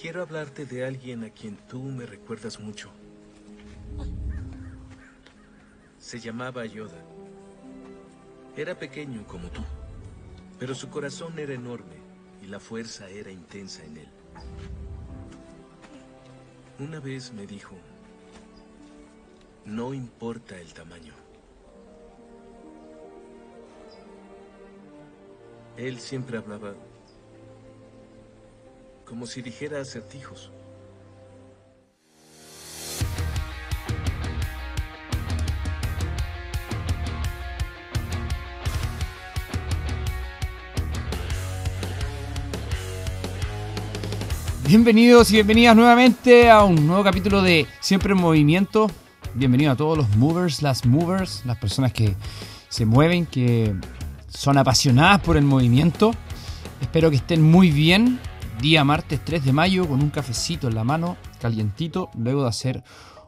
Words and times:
Quiero 0.00 0.22
hablarte 0.22 0.64
de 0.64 0.84
alguien 0.86 1.24
a 1.24 1.30
quien 1.30 1.56
tú 1.56 1.82
me 1.82 2.06
recuerdas 2.06 2.60
mucho. 2.60 2.88
Se 5.98 6.20
llamaba 6.20 6.64
Yoda. 6.66 7.02
Era 8.56 8.78
pequeño 8.78 9.26
como 9.26 9.48
tú, 9.48 9.62
pero 10.60 10.76
su 10.76 10.88
corazón 10.88 11.36
era 11.40 11.52
enorme 11.52 11.96
y 12.40 12.46
la 12.46 12.60
fuerza 12.60 13.08
era 13.08 13.32
intensa 13.32 13.84
en 13.84 13.96
él. 13.96 14.08
Una 16.78 17.00
vez 17.00 17.32
me 17.32 17.44
dijo, 17.44 17.74
no 19.64 19.92
importa 19.94 20.60
el 20.60 20.72
tamaño. 20.74 21.14
Él 25.76 25.98
siempre 25.98 26.38
hablaba 26.38 26.74
como 29.08 29.26
si 29.26 29.40
dijera 29.40 29.80
acertijos. 29.80 30.50
Bienvenidos 44.66 45.30
y 45.30 45.34
bienvenidas 45.34 45.74
nuevamente 45.74 46.50
a 46.50 46.62
un 46.64 46.86
nuevo 46.86 47.02
capítulo 47.02 47.40
de 47.40 47.66
Siempre 47.80 48.12
en 48.12 48.18
Movimiento. 48.18 48.90
Bienvenido 49.32 49.72
a 49.72 49.76
todos 49.76 49.96
los 49.96 50.14
movers, 50.16 50.60
las 50.60 50.84
movers, 50.84 51.46
las 51.46 51.56
personas 51.56 51.94
que 51.94 52.14
se 52.68 52.84
mueven, 52.84 53.24
que 53.24 53.74
son 54.28 54.58
apasionadas 54.58 55.22
por 55.22 55.38
el 55.38 55.44
movimiento. 55.44 56.10
Espero 56.82 57.08
que 57.08 57.16
estén 57.16 57.42
muy 57.42 57.70
bien. 57.70 58.20
Día 58.60 58.82
martes 58.82 59.24
3 59.24 59.44
de 59.44 59.52
mayo 59.52 59.86
con 59.86 60.02
un 60.02 60.10
cafecito 60.10 60.66
en 60.66 60.74
la 60.74 60.82
mano, 60.82 61.16
calientito, 61.40 62.10
luego 62.18 62.42
de 62.42 62.48
hacer 62.48 62.82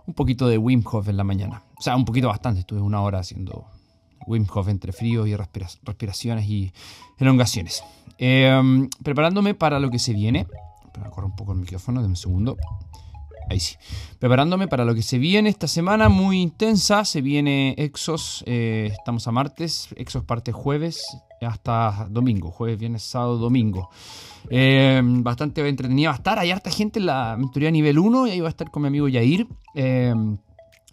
un 0.06 0.14
poquito 0.14 0.48
de 0.48 0.58
Wim 0.58 0.82
Hof 0.84 1.08
en 1.08 1.16
la 1.16 1.24
mañana. 1.24 1.62
O 1.78 1.82
sea, 1.82 1.94
un 1.94 2.04
poquito 2.04 2.26
bastante, 2.26 2.60
estuve 2.60 2.80
una 2.80 3.00
hora 3.00 3.20
haciendo 3.20 3.64
Wim 4.26 4.46
Hof 4.52 4.68
entre 4.68 4.92
frío 4.92 5.26
y 5.26 5.36
respiraciones 5.36 6.46
y 6.48 6.72
elongaciones. 7.18 7.84
Em, 8.18 8.88
preparándome 9.04 9.54
para 9.54 9.78
lo 9.78 9.88
que 9.88 10.00
se 10.00 10.12
viene 10.12 10.46
correr 11.08 11.26
un 11.30 11.36
poco 11.36 11.52
el 11.52 11.58
micrófono 11.58 12.02
de 12.02 12.08
un 12.08 12.16
segundo. 12.16 12.56
Ahí 13.50 13.58
sí. 13.58 13.74
Preparándome 14.20 14.68
para 14.68 14.84
lo 14.84 14.94
que 14.94 15.02
se 15.02 15.18
viene 15.18 15.48
esta 15.48 15.66
semana 15.66 16.08
muy 16.08 16.40
intensa. 16.40 17.04
Se 17.04 17.20
viene 17.20 17.74
Exos. 17.78 18.44
Eh, 18.46 18.90
estamos 18.92 19.26
a 19.26 19.32
martes. 19.32 19.88
Exos 19.96 20.22
parte 20.22 20.52
jueves 20.52 21.04
hasta 21.40 22.06
domingo. 22.08 22.52
Jueves, 22.52 22.78
viernes, 22.78 23.02
sábado, 23.02 23.38
domingo. 23.38 23.90
Eh, 24.50 25.02
bastante 25.02 25.68
entretenida 25.68 26.10
va 26.10 26.14
a 26.14 26.18
estar. 26.18 26.38
Hay 26.38 26.52
harta 26.52 26.70
gente 26.70 27.00
en 27.00 27.06
la 27.06 27.36
mentoría 27.36 27.72
nivel 27.72 27.98
1. 27.98 28.28
Y 28.28 28.30
ahí 28.30 28.40
va 28.40 28.46
a 28.46 28.50
estar 28.50 28.70
con 28.70 28.82
mi 28.82 28.88
amigo 28.88 29.08
Yair. 29.08 29.48
Eh, 29.74 30.14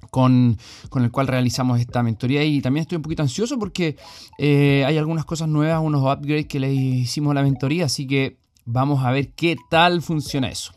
con, 0.09 0.57
con, 0.89 1.03
el 1.03 1.11
cual 1.11 1.27
realizamos 1.27 1.79
esta 1.79 2.01
mentoría 2.01 2.43
y 2.43 2.61
también 2.61 2.83
estoy 2.83 2.95
un 2.95 3.01
poquito 3.01 3.23
ansioso 3.23 3.59
porque 3.59 3.97
hay 4.39 4.97
algunas 4.97 5.25
cosas 5.25 5.49
nuevas, 5.49 5.81
unos 5.83 6.01
upgrades 6.01 6.45
que 6.45 6.61
le 6.61 6.73
hicimos 6.73 7.31
a 7.31 7.33
la 7.33 7.43
mentoría, 7.43 7.85
así 7.85 8.07
que 8.07 8.37
Vamos 8.69 9.05
a 9.05 9.11
ver 9.11 9.29
qué 9.29 9.55
tal 9.69 10.01
funciona 10.01 10.49
eso. 10.49 10.73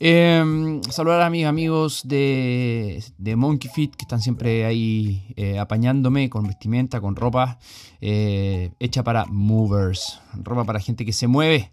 Eh, 0.00 0.80
saludar 0.90 1.22
a 1.22 1.30
mis 1.30 1.44
amigos 1.44 2.02
de, 2.04 3.02
de, 3.18 3.34
Monkey 3.34 3.68
Fit 3.68 3.96
que 3.96 4.04
están 4.04 4.20
siempre 4.20 4.64
ahí 4.64 5.34
eh, 5.34 5.58
apañándome 5.58 6.30
con 6.30 6.46
vestimenta, 6.46 7.00
con 7.00 7.16
ropa 7.16 7.58
eh, 8.00 8.70
hecha 8.78 9.02
para 9.02 9.24
movers, 9.26 10.20
ropa 10.34 10.64
para 10.64 10.78
gente 10.78 11.04
que 11.04 11.12
se 11.12 11.26
mueve. 11.26 11.72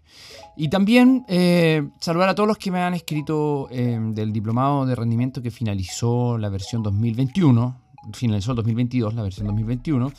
Y 0.56 0.68
también 0.70 1.24
eh, 1.28 1.88
saludar 2.00 2.30
a 2.30 2.34
todos 2.34 2.48
los 2.48 2.58
que 2.58 2.72
me 2.72 2.80
han 2.80 2.94
escrito 2.94 3.68
del 3.70 4.32
diplomado 4.32 4.86
de 4.86 4.94
rendimiento 4.94 5.42
que 5.42 5.50
finalizó 5.50 6.38
la 6.38 6.48
versión 6.48 6.82
2021, 6.82 7.80
finalizó 8.12 8.52
el 8.52 8.56
2022, 8.56 9.14
la 9.14 9.22
versión 9.22 9.46
2021, 9.46 10.12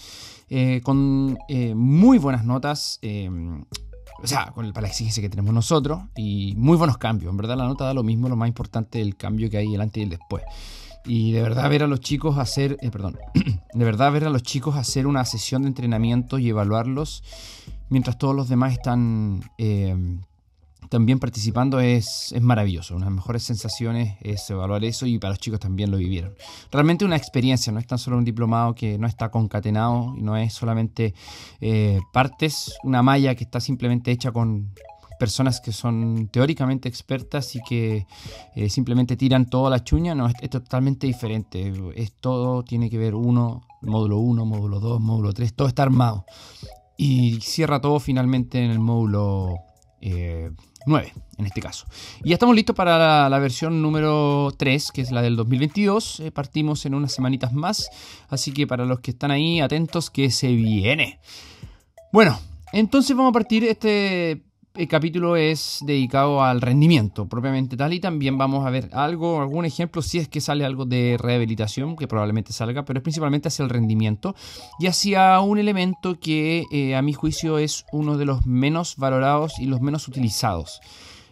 con 0.84 1.38
muy 1.76 2.20
buenas 2.20 2.46
notas 2.46 3.00
o 4.22 4.28
sea, 4.28 4.52
con 4.54 4.66
el, 4.66 4.74
para 4.74 4.84
la 4.84 4.90
exigencia 4.90 5.22
que 5.22 5.30
tenemos 5.30 5.54
nosotros 5.54 6.02
y 6.16 6.54
muy 6.58 6.78
buenos 6.78 6.98
cambios. 6.98 7.32
En 7.32 7.38
verdad 7.38 7.58
la 7.58 7.66
nota 7.66 7.86
da 7.86 7.94
lo 7.94 8.04
mismo, 8.04 8.30
lo 8.30 8.36
más 8.36 8.48
importante 8.48 9.02
el 9.02 9.16
cambio 9.16 9.50
que 9.50 9.58
hay 9.58 9.74
el 9.74 9.82
antes 9.82 10.02
y 10.02 10.04
el 10.04 10.10
después. 10.10 10.44
Y 11.06 11.32
de 11.32 11.42
verdad 11.42 11.70
ver 11.70 11.84
a 11.84 11.88
los 11.88 12.02
chicos 12.02 12.38
hacer, 12.38 12.78
eh, 12.82 12.92
perdón, 12.92 13.18
de 13.74 13.86
verdad 13.86 14.12
ver 14.12 14.26
a 14.26 14.30
los 14.30 14.44
chicos 14.44 14.76
hacer 14.76 15.08
una 15.08 15.24
sesión 15.26 15.62
de 15.62 15.70
entrenamiento 15.70 16.38
y 16.38 16.50
evaluarlos 16.50 17.24
mientras 17.90 18.18
todos 18.18 18.36
los 18.36 18.50
demás 18.50 18.74
están 18.74 19.42
eh, 19.58 19.96
también 20.90 21.20
participando 21.20 21.80
es, 21.80 22.32
es 22.32 22.42
maravilloso. 22.42 22.96
Unas 22.96 23.12
mejores 23.12 23.44
sensaciones 23.44 24.18
es 24.22 24.50
evaluar 24.50 24.84
eso 24.84 25.06
y 25.06 25.20
para 25.20 25.32
los 25.32 25.40
chicos 25.40 25.60
también 25.60 25.92
lo 25.92 25.98
vivieron. 25.98 26.34
Realmente 26.72 27.06
una 27.06 27.16
experiencia, 27.16 27.72
no 27.72 27.80
es 27.80 27.88
tan 27.88 27.98
solo 27.98 28.18
un 28.18 28.26
diplomado 28.26 28.76
que 28.76 28.98
no 28.98 29.08
está 29.08 29.30
concatenado 29.30 30.14
y 30.18 30.22
no 30.22 30.38
es 30.38 30.54
solamente 30.54 31.14
eh, 31.62 32.00
partes, 32.14 32.74
una 32.84 33.02
malla 33.02 33.36
que 33.36 33.44
está 33.44 33.60
simplemente 33.60 34.12
hecha 34.12 34.32
con 34.32 34.72
personas 35.18 35.60
que 35.60 35.72
son 35.72 36.30
teóricamente 36.32 36.88
expertas 36.88 37.56
y 37.56 37.62
que 37.62 38.06
eh, 38.56 38.70
simplemente 38.70 39.18
tiran 39.18 39.50
toda 39.50 39.70
la 39.70 39.84
chuña, 39.84 40.16
no, 40.16 40.28
es, 40.28 40.50
totalmente 40.50 41.08
diferente. 41.08 41.74
Es 41.96 42.14
todo, 42.14 42.64
tiene 42.64 42.90
que 42.90 42.98
ver 42.98 43.16
uno, 43.16 43.64
módulo 43.82 44.18
1, 44.18 44.46
módulo 44.46 44.80
2, 44.80 45.02
módulo 45.02 45.34
3, 45.34 45.54
todo 45.54 45.68
está 45.68 45.84
armado. 45.84 46.26
Y 46.98 47.40
cierra 47.42 47.82
todo 47.82 48.00
finalmente 48.00 48.64
en 48.64 48.72
el 48.72 48.80
módulo 48.80 49.56
eh, 50.02 50.52
9 50.88 51.14
en 51.38 51.46
este 51.46 51.62
caso. 51.62 51.86
Y 52.24 52.30
ya 52.30 52.36
estamos 52.36 52.56
listos 52.56 52.76
para 52.76 53.30
la, 53.30 53.40
versión 53.40 53.82
número 53.82 54.52
3, 54.58 54.92
que 54.92 55.02
es 55.02 55.12
la 55.12 55.22
del 55.22 55.36
2022. 55.36 56.22
Eh, 56.22 56.32
partimos 56.32 56.86
en 56.86 56.96
unas 56.96 57.12
semanitas 57.12 57.54
más, 57.54 57.90
así 58.30 58.52
que 58.52 58.66
para 58.66 58.86
los 58.86 59.00
que 59.02 59.12
están 59.12 59.30
ahí, 59.32 59.60
atentos 59.60 60.10
que 60.10 60.32
se 60.32 60.48
viene. 60.54 61.20
Bueno, 62.12 62.40
entonces 62.74 63.16
vamos 63.16 63.30
a 63.30 63.34
partir 63.34 63.64
este 63.66 64.47
capítulo 64.86 65.36
es 65.36 65.80
dedicado 65.82 66.44
al 66.44 66.62
rendimiento 66.62 67.28
propiamente 67.28 67.76
tal 67.76 67.94
y 67.94 68.00
también 68.00 68.38
vamos 68.38 68.68
a 68.68 68.70
ver 68.70 68.90
algo, 68.94 69.42
algún 69.42 69.66
ejemplo 69.66 70.04
si 70.04 70.20
es 70.20 70.28
que 70.28 70.40
sale 70.40 70.66
algo 70.66 70.86
de 70.86 71.18
rehabilitación, 71.20 71.96
que 71.96 72.08
probablemente 72.08 72.54
salga, 72.54 72.86
pero 72.86 73.00
es 73.00 73.04
principalmente 73.04 73.48
hacia 73.48 73.64
el 73.64 73.70
rendimiento 73.70 74.36
y 74.80 74.86
hacia 74.86 75.40
un 75.40 75.58
elemento 75.58 76.20
que 76.20 76.66
eh, 76.72 76.96
a 76.96 77.02
mi 77.02 77.14
juicio 77.14 77.58
es 77.58 77.86
uno 77.92 78.18
de 78.18 78.26
los 78.26 78.46
menos 78.46 78.98
valorados 78.98 79.58
y 79.58 79.66
los 79.66 79.82
menos 79.82 80.08
utilizados, 80.08 80.80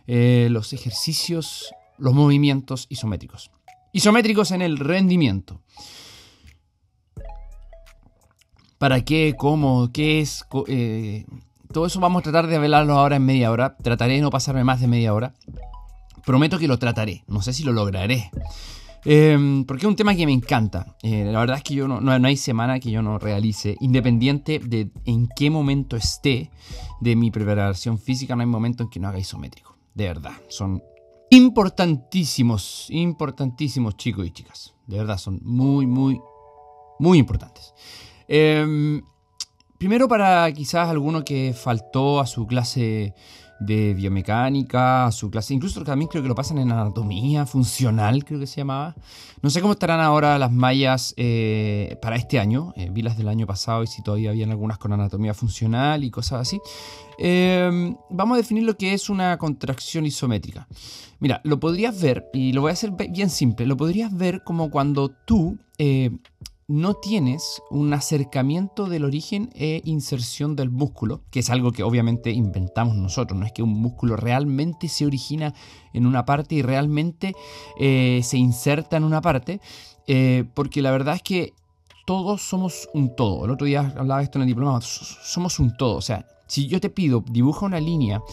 eh, 0.08 0.48
los 0.50 0.74
ejercicios, 0.74 1.72
los 2.00 2.16
movimientos 2.16 2.88
isométricos. 2.90 3.52
Isométricos 3.92 4.50
en 4.52 4.64
el 4.64 4.80
rendimiento. 4.80 5.62
¿Para 8.80 9.06
qué? 9.06 9.36
¿Cómo? 9.38 9.92
¿Qué 9.94 10.20
es? 10.20 10.44
Eh, 10.68 11.26
todo 11.76 11.88
eso 11.88 12.00
vamos 12.00 12.22
a 12.22 12.24
tratar 12.24 12.48
de 12.48 12.56
hablarlo 12.56 12.94
ahora 12.98 13.18
en 13.18 13.26
media 13.26 13.52
hora. 13.52 13.76
Trataré 13.76 14.14
de 14.14 14.22
no 14.22 14.30
pasarme 14.30 14.64
más 14.64 14.80
de 14.80 14.88
media 14.88 15.14
hora. 15.14 15.34
Prometo 16.26 16.58
que 16.58 16.70
lo 16.70 16.80
trataré. 16.80 17.26
No 17.28 17.42
sé 17.42 17.52
si 17.52 17.66
lo 17.66 17.74
lograré. 17.74 18.32
Em, 19.04 19.66
porque 19.66 19.86
es 19.86 19.90
un 19.90 19.98
tema 19.98 20.16
que 20.16 20.26
me 20.26 20.32
encanta. 20.32 20.96
Eh, 21.04 21.26
la 21.26 21.38
verdad 21.38 21.58
es 21.58 21.64
que 21.64 21.76
yo 21.76 21.90
no, 21.90 22.00
no, 22.00 22.28
hay 22.28 22.38
semana 22.38 22.80
que 22.80 22.92
yo 22.92 23.02
no 23.02 23.20
realice, 23.20 23.76
independiente 23.82 24.60
de 24.60 24.90
en 25.04 25.28
qué 25.36 25.50
momento 25.50 25.98
esté 25.98 26.50
de 27.02 27.18
mi 27.18 27.30
preparación 27.30 28.00
física, 28.00 28.38
no 28.38 28.42
hay 28.42 28.48
momento 28.48 28.84
en 28.84 28.90
que 28.90 29.02
no 29.02 29.10
haga 29.10 29.20
isométrico. 29.20 29.76
De 29.94 30.06
verdad, 30.06 30.32
son 30.48 30.82
importantísimos, 31.30 32.88
importantísimos 32.90 33.98
chicos 33.98 34.26
y 34.26 34.32
chicas. 34.32 34.74
De 34.88 34.98
verdad, 34.98 35.18
son 35.18 35.42
muy, 35.44 35.86
muy, 35.88 36.22
muy 37.00 37.18
importantes. 37.18 37.74
Eh, 38.30 39.02
Primero 39.78 40.08
para 40.08 40.52
quizás 40.54 40.90
alguno 40.90 41.26
que 41.26 41.54
faltó 41.54 42.20
a 42.20 42.28
su 42.28 42.48
clase 42.48 43.14
de 43.60 43.94
biomecánica, 43.94 45.06
a 45.06 45.12
su 45.12 45.30
clase, 45.30 45.54
incluso 45.54 45.84
también 45.84 46.10
creo 46.10 46.22
que 46.22 46.30
lo 46.30 46.36
pasan 46.36 46.58
en 46.58 46.72
anatomía 46.72 47.46
funcional, 47.46 48.24
creo 48.26 48.40
que 48.40 48.48
se 48.48 48.58
llamaba. 48.58 48.96
No 49.42 49.50
sé 49.50 49.62
cómo 49.62 49.74
estarán 49.74 50.00
ahora 50.00 50.38
las 50.38 50.52
mallas 50.52 51.14
eh, 51.18 51.98
para 52.02 52.16
este 52.16 52.40
año, 52.40 52.74
eh, 52.76 52.90
vi 52.92 53.02
las 53.02 53.18
del 53.18 53.28
año 53.28 53.46
pasado 53.48 53.84
y 53.84 53.88
si 53.88 54.02
todavía 54.02 54.30
habían 54.30 54.52
algunas 54.52 54.78
con 54.78 54.94
anatomía 54.94 55.34
funcional 55.34 56.04
y 56.04 56.12
cosas 56.12 56.42
así. 56.42 56.60
Em, 57.18 57.96
vamos 58.10 58.36
a 58.36 58.38
definir 58.38 58.64
lo 58.64 58.78
que 58.78 58.94
es 58.94 59.10
una 59.10 59.38
contracción 59.38 60.06
isométrica. 60.06 60.68
Mira, 61.20 61.42
lo 61.44 61.60
podrías 61.60 62.00
ver, 62.02 62.30
y 62.34 62.52
lo 62.52 62.62
voy 62.62 62.72
a 62.72 62.74
hacer 62.74 62.92
bien 62.92 63.30
simple, 63.30 63.66
lo 63.66 63.78
podrías 63.78 64.16
ver 64.16 64.44
como 64.44 64.70
cuando 64.70 65.10
tú... 65.10 65.58
No 66.68 66.96
tienes 66.96 67.62
un 67.70 67.94
acercamiento 67.94 68.88
del 68.88 69.06
origen 69.06 69.52
e 69.54 69.84
inserción 69.86 70.56
del 70.56 70.72
músculo, 70.72 71.22
que 71.30 71.42
es 71.42 71.52
algo 71.52 71.72
que 71.72 71.84
obviamente 71.84 72.32
inventamos 72.32 72.96
nosotros, 72.96 73.40
no 73.40 73.46
es 73.46 73.52
que 73.52 73.62
un 73.62 73.80
músculo 73.80 74.16
realmente 74.16 74.88
se 74.88 75.06
origina 75.06 75.54
en 75.94 76.08
una 76.08 76.26
parte 76.26 76.56
y 76.56 76.64
realmente 76.64 77.36
eh, 77.80 78.22
se 78.24 78.38
inserta 78.38 78.98
en 78.98 79.04
una 79.04 79.22
parte, 79.22 79.62
eh, 80.08 80.44
porque 80.56 80.82
la 80.82 80.90
verdad 80.90 81.18
es 81.18 81.22
que 81.22 81.54
todos 82.08 82.42
somos 82.42 82.90
un 82.96 83.16
todo. 83.16 83.46
El 83.46 83.52
otro 83.52 83.68
día 83.68 83.94
hablaba 83.96 84.24
esto 84.24 84.40
en 84.40 84.44
el 84.44 84.48
diplomado, 84.48 84.82
somos 84.82 85.60
un 85.60 85.78
todo, 85.78 85.98
o 85.98 86.02
sea, 86.02 86.26
Si 86.48 86.68
yo 86.68 86.80
te 86.80 86.90
pido, 86.90 87.24
dibuja 87.30 87.68
una 87.68 87.80
línea 87.80 88.24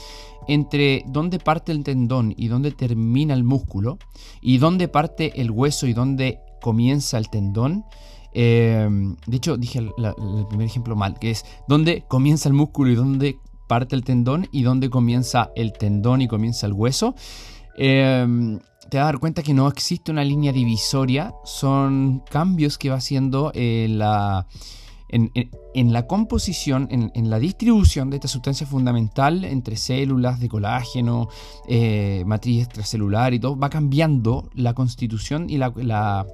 entre 0.49 1.05
dónde 1.07 1.39
parte 1.39 1.71
el 1.71 1.85
tendón 1.85 2.35
y 2.35 2.49
dónde 2.49 2.71
termina 2.71 3.35
el 3.35 3.45
músculo, 3.45 3.99
y 4.41 4.57
dónde 4.57 4.89
parte 4.89 5.39
el 5.39 5.51
hueso 5.51 5.87
y 5.87 5.93
dónde 5.93 6.41
comienza 6.63 7.19
el 7.19 7.29
tendón, 7.29 7.85
eh, 8.35 8.89
de 9.27 9.37
hecho, 9.37 9.57
dije 9.57 9.79
el, 9.79 9.93
primer 10.49 10.67
ejemplo 10.67 10.97
mal, 10.97 11.19
que 11.19 11.31
es 11.31 11.45
dónde 11.69 12.05
comienza 12.09 12.49
el 12.49 12.55
músculo 12.55 12.91
y 12.91 12.95
dónde 12.95 13.39
parte 13.69 13.95
el 13.95 14.05
tendón 14.05 14.49
y 14.53 14.63
dónde 14.63 14.91
comienza 14.91 15.51
el 15.55 15.73
tendón 15.73 16.23
y 16.23 16.29
comienza 16.29 16.67
el 16.67 16.73
hueso. 16.73 17.15
Eh, 17.77 18.59
te 18.91 18.99
vas 18.99 19.05
a 19.05 19.07
dar 19.07 19.19
cuenta 19.19 19.43
que 19.43 19.55
no 19.55 19.69
existe 19.69 20.11
una 20.11 20.25
línea 20.25 20.53
divisoria, 20.53 21.33
son 21.45 22.23
cambios 22.31 22.77
que 22.77 22.91
va 22.91 22.97
haciendo 22.97 23.51
eh, 23.55 23.87
la, 23.89 24.47
en, 25.09 25.93
la 25.93 26.07
composición, 26.07 26.89
en, 26.91 27.31
la 27.31 27.39
distribución 27.39 28.11
de 28.11 28.17
esta 28.17 28.29
sustancia 28.29 28.67
fundamental 28.67 29.47
entre 29.47 29.77
células 29.77 30.41
de 30.41 30.49
colágeno, 30.49 31.29
matriz 32.27 32.65
extracelular 32.65 33.33
y 33.33 33.41
todo, 33.41 33.57
va 33.57 33.71
cambiando 33.71 34.51
la 34.55 34.75
constitución 34.75 35.49
y 35.49 35.57
la 35.57 36.27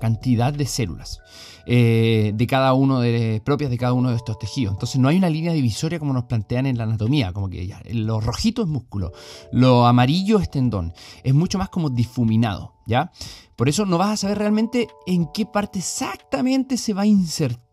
cantidad 0.00 0.52
de 0.52 0.66
células 0.66 1.20
eh, 1.66 2.32
de 2.34 2.46
cada 2.46 2.74
uno 2.74 3.00
de 3.00 3.40
propias 3.44 3.70
de 3.70 3.78
cada 3.78 3.94
uno 3.94 4.10
de 4.10 4.16
estos 4.16 4.38
tejidos. 4.38 4.74
Entonces 4.74 5.00
no 5.00 5.08
hay 5.08 5.16
una 5.16 5.30
línea 5.30 5.52
divisoria 5.52 5.98
como 5.98 6.12
nos 6.12 6.24
plantean 6.24 6.66
en 6.66 6.76
la 6.76 6.84
anatomía, 6.84 7.32
como 7.32 7.48
que 7.48 7.66
ya, 7.66 7.80
lo 7.90 8.20
rojito 8.20 8.62
es 8.62 8.68
músculo, 8.68 9.12
lo 9.50 9.86
amarillo 9.86 10.38
es 10.38 10.50
tendón. 10.50 10.92
Es 11.22 11.34
mucho 11.34 11.58
más 11.58 11.70
como 11.70 11.88
difuminado, 11.88 12.74
¿ya? 12.86 13.12
Por 13.56 13.68
eso 13.68 13.86
no 13.86 13.98
vas 13.98 14.10
a 14.10 14.16
saber 14.16 14.38
realmente 14.38 14.88
en 15.06 15.26
qué 15.32 15.46
parte 15.46 15.78
exactamente 15.78 16.76
se 16.76 16.92
va 16.92 17.02
a 17.02 17.06
insertar 17.06 17.63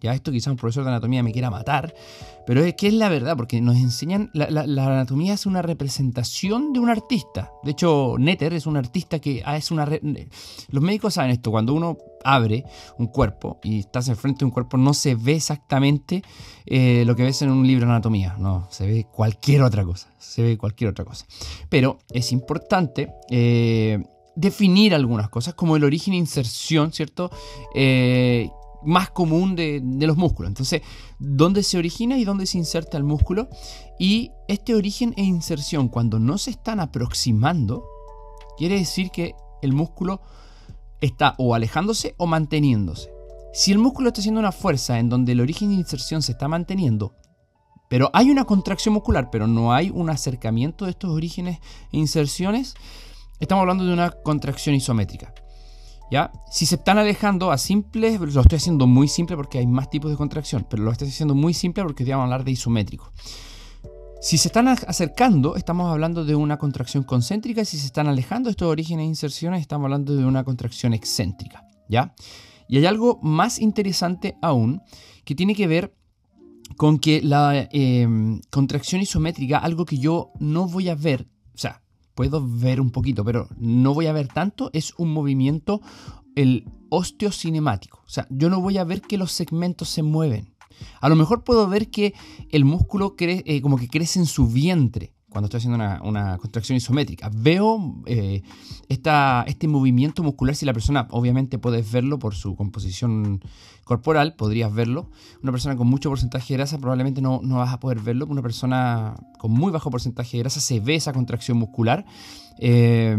ya 0.00 0.12
esto 0.12 0.32
quizá 0.32 0.50
un 0.50 0.56
profesor 0.56 0.82
de 0.82 0.90
anatomía 0.90 1.22
me 1.22 1.32
quiera 1.32 1.48
matar, 1.48 1.94
pero 2.46 2.64
es 2.64 2.74
que 2.74 2.88
es 2.88 2.94
la 2.94 3.08
verdad, 3.08 3.36
porque 3.36 3.60
nos 3.60 3.76
enseñan, 3.76 4.28
la, 4.34 4.46
anatomía 4.46 5.34
es 5.34 5.46
una 5.46 5.62
representación 5.62 6.72
de 6.72 6.80
un 6.80 6.90
artista. 6.90 7.52
De 7.62 7.70
hecho, 7.70 8.16
Netter 8.18 8.54
es 8.54 8.66
un 8.66 8.76
artista 8.76 9.20
que 9.20 9.40
ah, 9.44 9.56
es 9.56 9.70
una... 9.70 9.86
Los 9.86 10.82
médicos 10.82 11.14
saben 11.14 11.30
esto, 11.30 11.52
cuando 11.52 11.74
uno 11.74 11.96
abre 12.24 12.64
un 12.98 13.06
cuerpo 13.06 13.60
y 13.62 13.80
estás 13.80 14.08
enfrente 14.08 14.40
de 14.40 14.46
un 14.46 14.50
cuerpo, 14.50 14.76
no 14.76 14.94
se 14.94 15.14
ve 15.14 15.36
exactamente 15.36 16.22
eh, 16.66 17.04
lo 17.06 17.14
que 17.14 17.22
ves 17.22 17.42
en 17.42 17.50
un 17.50 17.64
libro 17.64 17.86
de 17.86 17.92
anatomía, 17.92 18.34
no, 18.38 18.66
se 18.70 18.86
ve 18.86 19.06
cualquier 19.12 19.62
otra 19.62 19.84
cosa, 19.84 20.12
se 20.18 20.42
ve 20.42 20.58
cualquier 20.58 20.90
otra 20.90 21.04
cosa. 21.04 21.24
Pero 21.68 21.98
es 22.10 22.32
importante... 22.32 23.12
Eh, 23.30 24.02
definir 24.34 24.94
algunas 24.94 25.28
cosas 25.28 25.52
como 25.52 25.76
el 25.76 25.84
origen 25.84 26.14
e 26.14 26.16
inserción, 26.16 26.90
¿cierto? 26.90 27.30
Eh, 27.74 28.48
más 28.84 29.10
común 29.10 29.56
de, 29.56 29.82
los 29.82 30.16
músculos. 30.16 30.50
Entonces, 30.50 30.82
¿dónde 31.18 31.62
se 31.62 31.78
origina 31.78 32.18
y 32.18 32.24
dónde 32.24 32.46
se 32.46 32.58
inserta 32.58 32.96
el 32.96 33.04
músculo? 33.04 33.48
Y 33.98 34.30
este 34.48 34.74
origen 34.74 35.14
e 35.16 35.22
inserción, 35.22 35.88
cuando 35.88 36.18
no 36.18 36.38
se 36.38 36.50
están 36.50 36.80
aproximando, 36.80 37.84
quiere 38.56 38.78
decir 38.78 39.10
que 39.10 39.34
el 39.62 39.72
músculo 39.72 40.20
está 41.00 41.34
o 41.38 41.54
alejándose 41.54 42.14
o 42.18 42.26
manteniéndose. 42.26 43.10
Si 43.52 43.70
el 43.72 43.78
músculo 43.78 44.08
está 44.08 44.20
haciendo 44.20 44.40
una 44.40 44.52
fuerza 44.52 44.98
en 44.98 45.08
donde 45.08 45.32
el 45.32 45.40
origen 45.40 45.70
e 45.70 45.74
inserción 45.74 46.22
se 46.22 46.32
está 46.32 46.48
manteniendo, 46.48 47.14
pero 47.88 48.10
hay 48.14 48.30
una 48.30 48.46
contracción 48.46 48.94
muscular, 48.94 49.28
pero 49.30 49.46
no 49.46 49.74
hay 49.74 49.90
un 49.90 50.08
acercamiento 50.08 50.86
de 50.86 50.92
estos 50.92 51.10
orígenes 51.10 51.58
e 51.92 51.98
inserciones, 51.98 52.74
estamos 53.38 53.60
hablando 53.60 53.84
de 53.84 53.92
una 53.92 54.10
contracción 54.10 54.74
isométrica. 54.74 55.34
Si 56.50 56.66
se 56.66 56.74
están 56.74 56.98
alejando 56.98 57.50
a 57.50 57.58
simples, 57.58 58.20
lo 58.20 58.40
estoy 58.42 58.56
haciendo 58.56 58.86
muy 58.86 59.08
simple 59.08 59.36
porque 59.36 59.58
hay 59.58 59.66
más 59.66 59.88
tipos 59.88 60.10
de 60.10 60.16
contracción, 60.16 60.66
pero 60.68 60.82
lo 60.82 60.92
estoy 60.92 61.08
haciendo 61.08 61.34
muy 61.34 61.54
simple 61.54 61.82
porque 61.82 62.04
vamos 62.04 62.20
a 62.20 62.24
hablar 62.24 62.44
de 62.44 62.50
isométrico. 62.50 63.12
Si 64.20 64.38
se 64.38 64.48
están 64.48 64.68
acercando, 64.68 65.56
estamos 65.56 65.90
hablando 65.90 66.24
de 66.24 66.34
una 66.34 66.58
contracción 66.58 67.02
concéntrica, 67.02 67.64
si 67.64 67.78
se 67.78 67.86
están 67.86 68.06
alejando 68.06 68.50
estos 68.50 68.68
orígenes 68.68 69.04
e 69.04 69.08
inserciones, 69.08 69.60
estamos 69.60 69.86
hablando 69.86 70.14
de 70.14 70.24
una 70.24 70.44
contracción 70.44 70.92
excéntrica, 70.94 71.64
¿ya? 71.88 72.14
Y 72.68 72.76
hay 72.76 72.86
algo 72.86 73.18
más 73.22 73.58
interesante 73.58 74.36
aún, 74.40 74.80
que 75.24 75.34
tiene 75.34 75.54
que 75.54 75.66
ver 75.66 75.94
con 76.76 76.98
que 76.98 77.20
la 77.22 77.68
em, 77.72 78.40
contracción 78.50 79.00
isométrica, 79.00 79.58
algo 79.58 79.84
que 79.84 79.98
yo 79.98 80.30
no 80.38 80.68
voy 80.68 80.88
a 80.88 80.94
ver, 80.94 81.26
puedo 82.14 82.46
ver 82.46 82.80
un 82.80 82.90
poquito, 82.90 83.24
pero 83.24 83.48
no 83.56 83.94
voy 83.94 84.06
a 84.06 84.12
ver 84.12 84.28
tanto, 84.28 84.70
es 84.72 84.94
un 84.98 85.12
movimiento, 85.12 85.80
el 86.34 86.64
osteocinemático. 86.88 88.02
O 88.06 88.10
sea, 88.10 88.26
yo 88.30 88.50
no 88.50 88.60
voy 88.60 88.78
a 88.78 88.84
ver 88.84 89.02
que 89.02 89.18
los 89.18 89.32
segmentos 89.32 89.88
se 89.88 90.02
mueven. 90.02 90.54
A 91.00 91.08
lo 91.08 91.16
mejor 91.16 91.44
puedo 91.44 91.68
ver 91.68 91.90
que 91.90 92.14
el 92.50 92.64
músculo 92.64 93.14
eh, 93.18 93.60
como 93.60 93.76
que 93.76 93.88
crece 93.88 94.18
en 94.18 94.26
su 94.26 94.46
vientre, 94.46 95.12
cuando 95.32 95.46
estoy 95.46 95.58
haciendo 95.58 95.76
una, 96.04 96.38
contracción 96.38 96.76
isométrica. 96.76 97.30
Veo 97.34 98.02
eh, 98.06 98.42
este 98.88 99.68
movimiento 99.68 100.22
muscular, 100.22 100.54
si 100.54 100.66
la 100.66 100.72
persona 100.72 101.08
obviamente 101.10 101.58
puedes 101.58 101.90
verlo 101.90 102.18
por 102.18 102.34
su 102.34 102.54
composición 102.54 103.40
corporal, 103.84 104.34
podrías 104.36 104.72
verlo. 104.72 105.10
Una 105.42 105.52
persona 105.52 105.76
con 105.76 105.88
mucho 105.88 106.08
porcentaje 106.08 106.54
de 106.54 106.58
grasa 106.58 106.78
probablemente 106.78 107.20
no, 107.20 107.40
no 107.42 107.56
vas 107.56 107.72
a 107.72 107.80
poder 107.80 108.00
verlo. 108.00 108.26
Una 108.26 108.42
persona 108.42 109.16
con 109.38 109.50
muy 109.50 109.72
bajo 109.72 109.90
porcentaje 109.90 110.36
de 110.36 110.42
grasa 110.44 110.60
se 110.60 110.80
ve 110.80 110.94
esa 110.94 111.12
contracción 111.12 111.56
muscular. 111.58 112.04
Eh, 112.58 113.16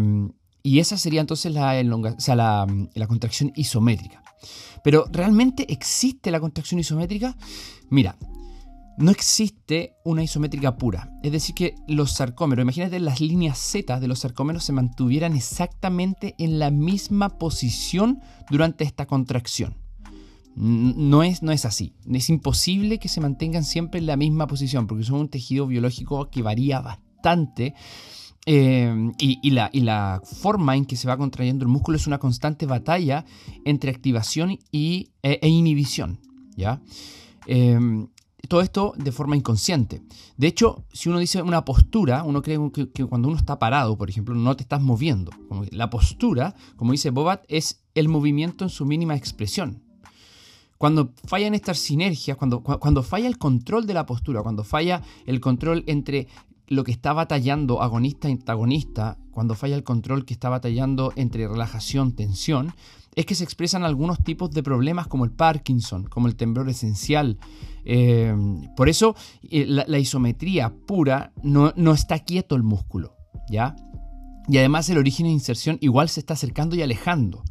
y 0.63 0.79
esa 0.79 0.97
sería 0.97 1.19
entonces 1.19 1.51
la, 1.51 1.83
la, 1.83 2.67
la 2.93 3.07
contracción 3.07 3.51
isométrica. 3.55 4.23
Pero 4.83 5.05
¿realmente 5.11 5.71
existe 5.71 6.31
la 6.31 6.39
contracción 6.39 6.79
isométrica? 6.79 7.35
Mira, 7.89 8.17
no 8.97 9.11
existe 9.11 9.95
una 10.03 10.23
isométrica 10.23 10.77
pura. 10.77 11.09
Es 11.23 11.31
decir, 11.31 11.55
que 11.55 11.75
los 11.87 12.11
sarcómeros, 12.11 12.63
imagínate 12.63 12.99
las 12.99 13.21
líneas 13.21 13.57
Z 13.57 13.99
de 13.99 14.07
los 14.07 14.19
sarcómeros 14.19 14.63
se 14.63 14.73
mantuvieran 14.73 15.35
exactamente 15.35 16.35
en 16.37 16.59
la 16.59 16.69
misma 16.71 17.37
posición 17.37 18.21
durante 18.49 18.83
esta 18.83 19.05
contracción. 19.05 19.75
No 20.55 21.23
es, 21.23 21.41
no 21.41 21.51
es 21.51 21.65
así. 21.65 21.93
Es 22.11 22.29
imposible 22.29 22.99
que 22.99 23.09
se 23.09 23.21
mantengan 23.21 23.63
siempre 23.63 23.99
en 23.99 24.05
la 24.05 24.17
misma 24.17 24.45
posición 24.45 24.85
porque 24.85 25.03
son 25.03 25.21
un 25.21 25.29
tejido 25.29 25.65
biológico 25.65 26.29
que 26.29 26.43
varía 26.43 26.79
bastante. 26.79 27.73
Eh, 28.45 28.93
y, 29.17 29.51
la, 29.51 30.21
forma 30.23 30.75
en 30.75 30.85
que 30.85 30.97
se 30.97 31.07
va 31.07 31.17
contrayendo 31.17 31.63
el 31.63 31.69
músculo 31.69 31.97
es 31.97 32.07
una 32.07 32.19
constante 32.19 32.65
batalla 32.65 33.25
entre 33.63 33.89
activación 33.89 34.59
y, 34.71 35.11
e, 35.23 35.39
e 35.41 35.47
inhibición. 35.47 36.19
¿ya? 36.55 36.81
Eh, 37.47 37.79
todo 38.47 38.61
esto 38.61 38.93
de 38.97 39.11
forma 39.11 39.35
inconsciente. 39.35 40.01
De 40.37 40.47
hecho, 40.47 40.83
si 40.91 41.09
uno 41.09 41.19
dice 41.19 41.41
una 41.41 41.65
postura, 41.65 42.23
uno 42.23 42.41
cree 42.41 42.59
que, 42.93 43.05
cuando 43.05 43.29
uno 43.29 43.37
está 43.37 43.57
parado, 43.57 43.97
por 43.97 44.09
ejemplo, 44.09 44.35
no 44.35 44.55
te 44.55 44.63
estás 44.63 44.81
moviendo. 44.81 45.31
la 45.71 45.89
postura, 45.89 46.55
como 46.75 46.91
dice 46.91 47.09
Bobat, 47.09 47.43
es 47.47 47.83
el 47.95 48.09
movimiento 48.09 48.65
en 48.65 48.69
su 48.69 48.85
mínima 48.85 49.15
expresión. 49.15 49.81
Cuando 50.77 51.13
fallan 51.25 51.53
estas 51.53 51.79
sinergias, 51.79 52.35
cuando, 52.35 52.61
cuando 52.61 53.03
falla 53.03 53.27
el 53.27 53.37
control 53.37 53.87
de 53.87 53.93
la 53.93 54.05
postura, 54.05 54.43
cuando 54.43 54.65
falla 54.65 55.01
el 55.25 55.39
control 55.39 55.85
entre 55.87 56.27
lo 56.67 56.83
que 56.83 56.91
está 56.91 57.13
batallando 57.13 57.81
agonista 57.81 58.27
e 58.27 58.31
antagonista, 58.31 59.17
cuando 59.31 59.55
falla 59.55 59.75
el 59.75 59.83
control 59.83 60.25
que 60.25 60.33
está 60.33 60.49
batallando 60.49 61.13
entre 61.15 61.47
relajación, 61.47 62.13
tensión, 62.13 62.73
es 63.15 63.25
que 63.25 63.35
se 63.35 63.43
expresan 63.43 63.83
algunos 63.83 64.23
tipos 64.23 64.51
de 64.51 64.63
problemas 64.63 65.07
como 65.07 65.25
el 65.25 65.31
Parkinson, 65.31 66.05
como 66.05 66.27
el 66.27 66.35
temblor 66.35 66.69
esencial. 66.69 67.37
Eh, 67.85 68.33
por 68.75 68.89
eso 68.89 69.15
eh, 69.43 69.65
la, 69.67 69.99
isometría 69.99 70.73
pura 70.87 71.33
no, 71.43 71.73
no, 71.75 71.93
está 71.93 72.19
quieto 72.19 72.55
el 72.55 72.63
músculo, 72.63 73.15
¿ya? 73.49 73.75
Y 74.47 74.57
además 74.57 74.89
el 74.89 74.97
origen 74.97 75.25
de 75.25 75.31
inserción 75.31 75.77
igual 75.81 76.09
se 76.09 76.19
está 76.19 76.33
acercando 76.33 76.75
y 76.75 76.81
alejando. 76.81 77.43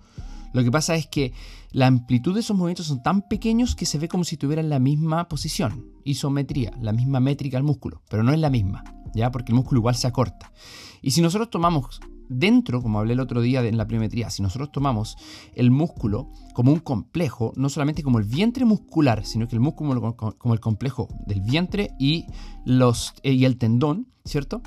Lo 0.52 0.62
que 0.62 0.71
pasa 0.71 0.95
es 0.95 1.07
que 1.07 1.33
la 1.71 1.87
amplitud 1.87 2.35
de 2.35 2.40
esos 2.40 2.57
movimientos 2.57 2.87
son 2.87 3.02
tan 3.02 3.23
pequeños 3.23 3.75
que 3.75 3.87
se 3.87 3.99
ve 3.99 4.09
como 4.09 4.25
si 4.25 4.37
tuvieran 4.37 4.69
la 4.69 4.78
misma 4.78 5.28
posición, 5.28 5.87
isometría, 6.04 6.73
la 6.81 6.92
misma 6.92 7.21
métrica 7.21 7.57
al 7.57 7.62
músculo, 7.62 8.02
pero 8.11 8.23
no 8.23 8.33
es 8.33 8.38
la 8.38 8.50
misma, 8.50 8.85
¿ya? 9.14 9.31
Porque 9.31 9.52
el 9.52 9.57
músculo 9.57 9.78
igual 9.78 9.95
se 9.95 10.07
acorta. 10.07 10.52
Y 11.00 11.12
si 11.12 11.23
nosotros 11.23 11.49
tomamos 11.49 12.00
dentro, 12.29 12.83
como 12.83 12.99
hablé 12.99 13.14
el 13.14 13.21
otro 13.21 13.41
día 13.41 13.62
en 13.62 13.76
la 13.76 13.87
pliometría, 13.87 14.31
si 14.31 14.43
nosotros 14.43 14.73
tomamos 14.73 15.17
el 15.55 15.71
músculo 15.71 16.31
como 16.55 16.73
un 16.73 16.81
complejo, 16.81 17.52
no 17.57 17.69
solamente 17.69 18.02
como 18.02 18.19
el 18.19 18.25
vientre 18.25 18.64
muscular, 18.64 19.25
sino 19.25 19.49
que 19.49 19.57
el 19.57 19.61
músculo 19.61 20.17
como 20.17 20.55
el 20.55 20.61
complejo 20.61 21.09
del 21.26 21.41
vientre 21.41 21.91
y, 21.99 22.26
los, 22.64 23.14
eh, 23.23 23.33
y 23.33 23.45
el 23.45 23.59
tendón, 23.59 24.09
¿cierto? 24.25 24.62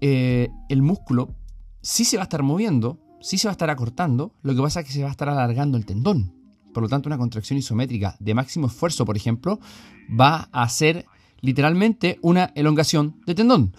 Eh, 0.00 0.48
el 0.68 0.82
músculo 0.82 1.34
sí 1.82 2.04
se 2.04 2.16
va 2.16 2.22
a 2.22 2.24
estar 2.24 2.42
moviendo, 2.42 2.98
sí 3.20 3.38
se 3.38 3.48
va 3.48 3.52
a 3.52 3.52
estar 3.52 3.70
acortando, 3.70 4.34
lo 4.42 4.54
que 4.54 4.62
pasa 4.62 4.80
es 4.80 4.86
que 4.86 4.92
se 4.92 5.02
va 5.02 5.08
a 5.08 5.12
estar 5.12 5.28
alargando 5.28 5.76
el 5.76 5.86
tendón. 5.86 6.34
Por 6.72 6.82
lo 6.82 6.88
tanto, 6.88 7.08
una 7.08 7.18
contracción 7.18 7.58
isométrica 7.58 8.16
de 8.20 8.34
máximo 8.34 8.66
esfuerzo, 8.66 9.04
por 9.04 9.16
ejemplo, 9.16 9.58
va 10.08 10.48
a 10.52 10.68
ser 10.68 11.06
literalmente 11.40 12.18
una 12.22 12.52
elongación 12.54 13.20
de 13.26 13.34
tendón. 13.34 13.72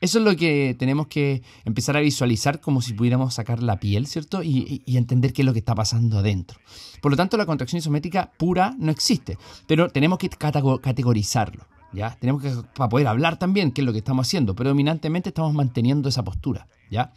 Eso 0.00 0.18
es 0.18 0.24
lo 0.24 0.34
que 0.34 0.74
tenemos 0.78 1.08
que 1.08 1.42
empezar 1.64 1.96
a 1.96 2.00
visualizar 2.00 2.60
como 2.60 2.80
si 2.80 2.94
pudiéramos 2.94 3.34
sacar 3.34 3.62
la 3.62 3.78
piel, 3.78 4.06
¿cierto? 4.06 4.42
Y, 4.42 4.82
entender 4.86 5.32
qué 5.32 5.42
es 5.42 5.46
lo 5.46 5.52
que 5.52 5.58
está 5.58 5.74
pasando 5.74 6.18
adentro. 6.18 6.58
Por 7.02 7.10
lo 7.12 7.16
tanto, 7.16 7.36
la 7.36 7.46
contracción 7.46 7.78
isométrica 7.78 8.32
pura 8.38 8.74
no 8.78 8.90
existe, 8.90 9.36
pero 9.66 9.88
tenemos 9.90 10.18
que 10.18 10.28
categorizarlo. 10.28 11.66
¿ya? 11.92 12.16
Tenemos 12.20 12.42
que, 12.42 12.50
para 12.74 12.88
poder 12.88 13.08
hablar 13.08 13.38
también, 13.38 13.72
qué 13.72 13.82
es 13.82 13.86
lo 13.86 13.92
que 13.92 13.98
estamos 13.98 14.26
haciendo, 14.26 14.54
pero 14.54 14.70
dominantemente 14.70 15.30
estamos 15.30 15.52
manteniendo 15.52 16.08
esa 16.08 16.24
postura, 16.24 16.66
¿ya? 16.90 17.12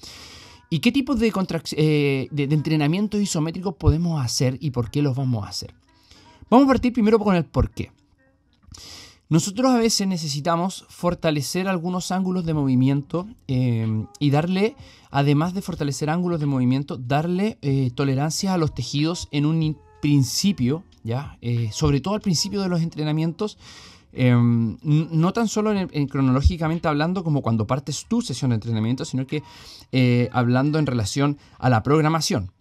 ¿Y 0.70 0.80
qué 0.80 0.92
tipos 0.92 1.20
de, 1.20 1.32
eh, 1.78 2.28
de, 2.32 2.48
de 2.48 2.56
entrenamientos 2.56 3.22
isométricos 3.22 3.76
podemos 3.76 4.24
hacer 4.24 4.58
y 4.60 4.72
por 4.72 4.90
qué 4.90 5.04
los 5.04 5.16
vamos 5.16 5.46
a 5.46 5.50
hacer? 5.50 5.76
Vamos 6.50 6.66
a 6.66 6.68
partir 6.68 6.92
primero 6.94 7.20
con 7.20 7.36
el 7.36 7.46
por 7.46 7.70
qué. 7.70 7.92
Nosotros 9.34 9.72
a 9.72 9.80
veces 9.80 10.08
necesitamos 10.08 10.86
fortalecer 10.90 11.68
algunos 11.68 12.12
ángulos 12.12 12.46
de 12.46 12.54
movimiento 12.54 13.28
eh, 13.48 14.06
y 14.20 14.30
darle, 14.30 14.76
además 15.10 15.56
de 15.56 15.64
fortalecer 15.64 16.12
ángulos 16.12 16.40
de 16.40 16.46
movimiento, 16.46 16.98
darle 16.98 17.58
eh, 17.64 17.90
tolerancia 17.96 18.54
a 18.54 18.60
los 18.60 18.76
tejidos 18.76 19.30
en 19.32 19.48
un 19.48 19.76
principio, 20.04 20.84
¿ya? 21.04 21.40
Eh, 21.42 21.70
sobre 21.72 22.00
todo 22.00 22.14
al 22.14 22.22
principio 22.22 22.62
de 22.62 22.70
los 22.70 22.84
entrenamientos, 22.84 23.58
no 24.14 25.34
tan 25.34 25.48
solo 25.48 25.74
en, 25.74 26.08
cronológicamente 26.08 26.88
hablando 26.88 27.24
como 27.24 27.42
cuando 27.42 27.66
partes 27.66 28.06
tu 28.08 28.22
sesión 28.22 28.50
de 28.50 28.56
entrenamiento, 28.58 29.04
sino 29.04 29.26
que 29.26 29.42
hablando 30.32 30.78
en 30.78 30.86
relación 30.86 31.40
a 31.58 31.72
la 31.72 31.82
programación 31.82 32.52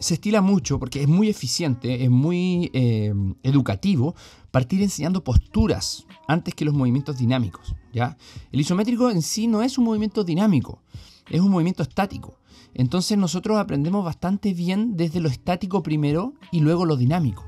se 0.00 0.14
estila 0.14 0.40
mucho 0.40 0.78
porque 0.78 1.02
es 1.02 1.08
muy 1.08 1.28
eficiente, 1.28 2.02
es 2.02 2.10
muy 2.10 2.70
eh, 2.72 3.14
educativo 3.42 4.14
partir 4.50 4.82
enseñando 4.82 5.22
posturas 5.22 6.06
antes 6.26 6.54
que 6.54 6.64
los 6.64 6.74
movimientos 6.74 7.18
dinámicos. 7.18 7.74
¿ya? 7.92 8.16
El 8.50 8.60
isométrico 8.60 9.10
en 9.10 9.22
sí 9.22 9.46
no 9.46 9.62
es 9.62 9.78
un 9.78 9.84
movimiento 9.84 10.24
dinámico, 10.24 10.82
es 11.28 11.40
un 11.40 11.50
movimiento 11.50 11.82
estático. 11.82 12.38
Entonces 12.74 13.18
nosotros 13.18 13.58
aprendemos 13.58 14.04
bastante 14.04 14.54
bien 14.54 14.96
desde 14.96 15.20
lo 15.20 15.28
estático 15.28 15.82
primero 15.82 16.34
y 16.50 16.60
luego 16.60 16.86
lo 16.86 16.96
dinámico. 16.96 17.44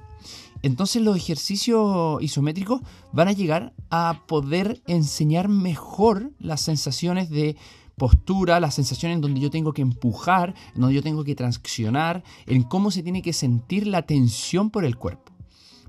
Entonces 0.63 1.03
los 1.03 1.17
ejercicios 1.17 2.23
isométricos 2.23 2.83
van 3.13 3.29
a 3.29 3.33
llegar 3.33 3.73
a 3.91 4.23
poder 4.29 4.81
enseñar 4.87 5.49
mejor 5.49 6.33
las 6.39 6.61
sensaciones 6.61 7.31
de 7.31 7.57
postura, 8.03 8.59
la 8.59 8.73
sensación 8.73 9.13
en 9.13 9.21
donde 9.21 9.39
yo 9.39 9.49
tengo 9.49 9.73
que 9.73 9.81
empujar, 9.81 10.57
en 10.75 10.81
donde 10.81 10.97
yo 10.97 11.05
tengo 11.05 11.23
que 11.23 11.37
traccionar, 11.37 12.25
en 12.47 12.65
cómo 12.65 12.91
se 12.91 13.05
tiene 13.05 13.23
que 13.23 13.33
sentir 13.33 13.87
la 13.87 14.03
tensión 14.03 14.71
por 14.71 14.85
el 14.85 14.97
cuerpo. 14.97 15.31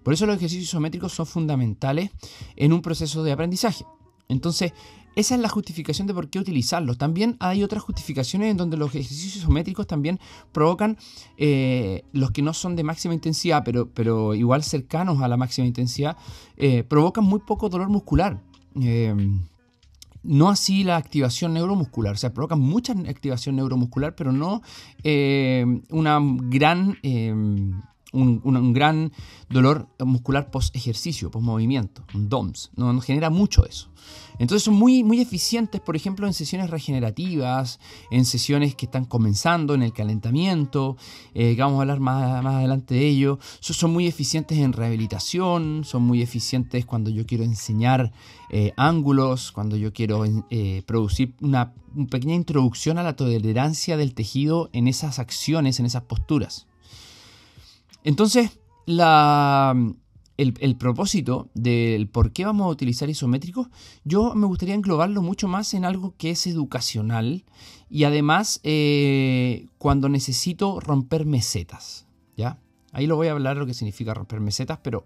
Por 0.03 0.13
eso 0.13 0.27
los 0.27 0.35
ejercicios 0.35 0.65
isométricos 0.65 1.11
son 1.11 1.25
fundamentales 1.25 2.11
en 2.55 2.71
un 2.71 2.83
proceso 2.83 3.23
de 3.23 3.31
aprendizaje. 3.31 3.83
Entonces, 4.29 4.73
esa 5.15 5.33
es 5.33 5.41
la 5.41 5.49
justificación 5.49 6.05
de 6.05 6.13
por 6.13 6.29
qué 6.29 6.37
utilizarlos. 6.37 6.99
También 6.99 7.35
hay 7.39 7.63
otras 7.63 7.81
justificaciones 7.81 8.51
en 8.51 8.57
donde 8.57 8.77
los 8.77 8.89
ejercicios 8.89 9.37
isométricos 9.37 9.87
también 9.87 10.19
provocan 10.51 10.99
eh, 11.37 12.03
los 12.11 12.29
que 12.29 12.43
no 12.43 12.53
son 12.53 12.75
de 12.75 12.83
máxima 12.83 13.15
intensidad, 13.15 13.63
pero, 13.65 13.89
pero 13.91 14.35
igual 14.35 14.61
cercanos 14.61 15.19
a 15.23 15.27
la 15.27 15.35
máxima 15.35 15.65
intensidad, 15.65 16.15
eh, 16.57 16.83
provocan 16.83 17.23
muy 17.23 17.39
poco 17.39 17.69
dolor 17.69 17.89
muscular. 17.89 18.39
Eh, 18.79 19.15
no 20.23 20.49
así 20.49 20.83
la 20.83 20.97
activación 20.97 21.53
neuromuscular. 21.53 22.13
O 22.13 22.17
sea, 22.17 22.33
provocan 22.33 22.59
mucha 22.59 22.93
activación 22.93 23.57
neuromuscular, 23.57 24.15
pero 24.15 24.31
no 24.31 24.61
eh, 25.03 25.65
una 25.89 26.19
gran, 26.21 26.97
eh, 27.03 27.33
un, 28.13 28.73
gran 28.73 29.11
dolor 29.49 29.87
muscular 29.99 30.51
post 30.51 30.75
ejercicio, 30.75 31.29
post 31.31 31.43
movimiento, 31.43 32.05
un 32.13 32.29
DOMS. 32.29 32.71
No, 32.75 32.93
no 32.93 33.01
genera 33.01 33.29
mucho 33.29 33.65
eso. 33.65 33.89
Entonces 34.39 34.63
son 34.63 34.75
muy, 34.75 35.03
muy 35.03 35.21
eficientes, 35.21 35.79
por 35.81 35.95
ejemplo, 35.95 36.25
en 36.27 36.33
sesiones 36.33 36.69
regenerativas, 36.69 37.79
en 38.11 38.25
sesiones 38.25 38.75
que 38.75 38.85
están 38.85 39.05
comenzando, 39.05 39.73
en 39.75 39.83
el 39.83 39.93
calentamiento, 39.93 40.97
eh, 41.33 41.55
que 41.55 41.61
vamos 41.61 41.77
a 41.77 41.81
hablar 41.81 41.99
más, 41.99 42.43
más 42.43 42.55
adelante 42.55 42.95
de 42.95 43.07
ello. 43.07 43.39
Son, 43.59 43.91
muy 43.93 44.07
eficientes 44.07 44.57
en 44.57 44.73
rehabilitación, 44.73 45.83
son 45.83 46.03
muy 46.03 46.21
eficientes 46.21 46.85
cuando 46.85 47.09
yo 47.09 47.25
quiero 47.25 47.43
enseñar 47.43 48.11
eh, 48.49 48.73
ángulos, 48.75 49.51
cuando 49.51 49.77
yo 49.77 49.93
quiero 49.93 50.23
eh, 50.49 50.83
producir 50.85 51.35
una 51.41 51.73
pequeña 52.09 52.35
introducción 52.35 52.97
a 52.97 53.03
la 53.03 53.15
tolerancia 53.15 53.97
del 53.97 54.13
tejido 54.13 54.69
en 54.73 54.87
esas 54.87 55.19
acciones, 55.19 55.79
en 55.79 55.85
esas 55.85 56.03
posturas. 56.03 56.67
Entonces, 58.03 58.59
la, 58.85 59.75
el, 60.37 60.75
propósito 60.75 61.49
del 61.53 62.07
por 62.07 62.31
qué 62.31 62.45
vamos 62.45 62.65
a 62.65 62.69
utilizar 62.69 63.09
isométricos, 63.09 63.67
yo 64.03 64.33
me 64.35 64.47
gustaría 64.47 64.75
englobarlo 64.75 65.21
mucho 65.21 65.47
más 65.47 65.73
en 65.73 65.85
algo 65.85 66.15
que 66.17 66.31
es 66.31 66.47
educacional 66.47 67.45
y 67.89 68.05
además 68.05 68.59
eh, 68.63 69.67
cuando 69.77 70.09
necesito 70.09 70.79
romper 70.79 71.25
mesetas. 71.25 72.07
¿ya? 72.35 72.59
Ahí 72.91 73.07
lo 73.07 73.15
voy 73.15 73.27
a 73.27 73.31
hablar 73.31 73.57
lo 73.57 73.65
que 73.65 73.73
significa 73.73 74.13
romper 74.13 74.39
mesetas, 74.39 74.79
pero 74.83 75.05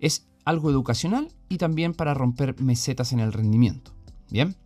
es 0.00 0.26
algo 0.44 0.70
educacional 0.70 1.28
y 1.48 1.58
también 1.58 1.94
para 1.94 2.14
romper 2.14 2.60
mesetas 2.60 3.12
en 3.12 3.20
el 3.20 3.32
rendimiento. 3.32 3.92
¿Bien? 4.30 4.56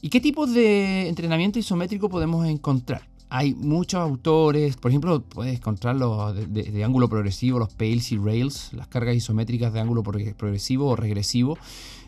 ¿Y 0.00 0.08
qué 0.08 0.20
tipo 0.20 0.46
de 0.46 1.08
entrenamiento 1.08 1.58
isométrico 1.58 2.08
podemos 2.08 2.46
encontrar? 2.46 3.09
Hay 3.30 3.54
muchos 3.54 4.00
autores, 4.00 4.76
por 4.76 4.90
ejemplo, 4.90 5.22
puedes 5.22 5.54
encontrarlos 5.54 6.34
de, 6.52 6.84
ángulo 6.84 7.08
progresivo, 7.08 7.60
los 7.60 7.72
Pales 7.72 8.10
y 8.10 8.18
Rails, 8.18 8.72
las 8.72 8.88
cargas 8.88 9.14
isométricas 9.14 9.72
de 9.72 9.80
ángulo 9.80 10.02
progresivo 10.02 10.88
o 10.88 10.96
regresivo, 10.96 11.56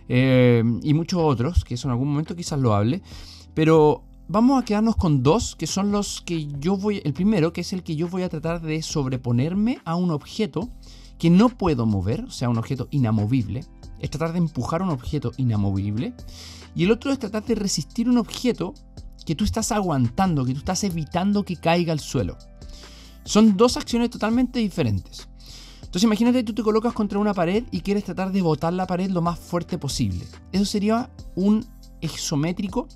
eh, 0.09 0.64
y 0.83 0.95
muchos 0.95 1.21
otros, 1.23 1.64
que 1.64 1.75
eso 1.75 1.87
en 1.87 1.93
algún 1.93 2.09
momento 2.09 2.35
quizás 2.35 2.59
lo 2.59 2.75
hable, 2.75 3.02
pero 3.55 4.02
vamos 4.26 4.61
a 4.61 4.64
quedarnos 4.64 4.97
con 4.97 5.23
dos, 5.23 5.55
que 5.55 5.69
son 5.69 5.93
los 5.93 6.23
que 6.23 6.49
yo 6.59 6.76
voy, 6.76 7.00
el 7.05 7.12
primero, 7.12 7.52
que 7.52 7.61
es 7.61 7.73
el 7.73 7.85
que 7.85 7.95
yo 7.95 8.09
voy 8.09 8.23
a 8.23 8.29
tratar 8.29 8.61
de 8.61 8.83
sobreponerme 8.83 9.79
a 9.85 9.95
un 9.95 10.11
objeto 10.11 10.71
que 11.19 11.31
no 11.31 11.50
puedo 11.50 11.87
mover, 11.87 12.25
o 12.25 12.31
sea, 12.33 12.49
un 12.49 12.59
objeto 12.59 12.88
inamovible, 12.91 13.64
es 14.00 14.11
tratar 14.11 14.33
de 14.33 14.38
empujar 14.38 14.83
un 14.83 14.91
objeto 14.91 15.31
inamovible, 15.37 16.14
y 16.75 16.83
el 16.83 16.91
otro 16.91 17.12
es 17.12 17.21
tratar 17.21 17.45
de 17.45 17.55
resistir 17.55 18.09
un 18.09 18.19
objeto 18.19 18.75
que 19.25 19.35
tú 19.35 19.45
estás 19.45 19.73
aguantando, 19.73 20.45
que 20.45 20.52
tú 20.52 20.59
estás 20.59 20.85
evitando 20.85 21.45
que 21.45 21.57
caiga 21.57 21.93
al 21.93 22.00
suelo. 22.00 22.37
Son 23.25 23.57
dos 23.57 23.76
acciones 23.76 24.11
totalmente 24.11 24.59
diferentes. 24.59 25.29
Entonces 25.83 26.05
imagínate 26.05 26.38
que 26.38 26.45
tú 26.45 26.55
te 26.55 26.62
colocas 26.62 26.95
contra 26.95 27.19
una 27.19 27.35
pared 27.35 27.64
y 27.71 27.83
quieres 27.83 28.05
tratar 28.05 28.33
de 28.33 28.41
botar 28.41 28.73
la 28.73 28.87
pared 28.87 29.11
lo 29.11 29.21
más 29.21 29.38
fuerte 29.38 29.76
posible. 29.76 30.25
Eso 30.50 30.64
sería 30.64 31.11
un 31.37 31.67
isométrico 32.00 32.88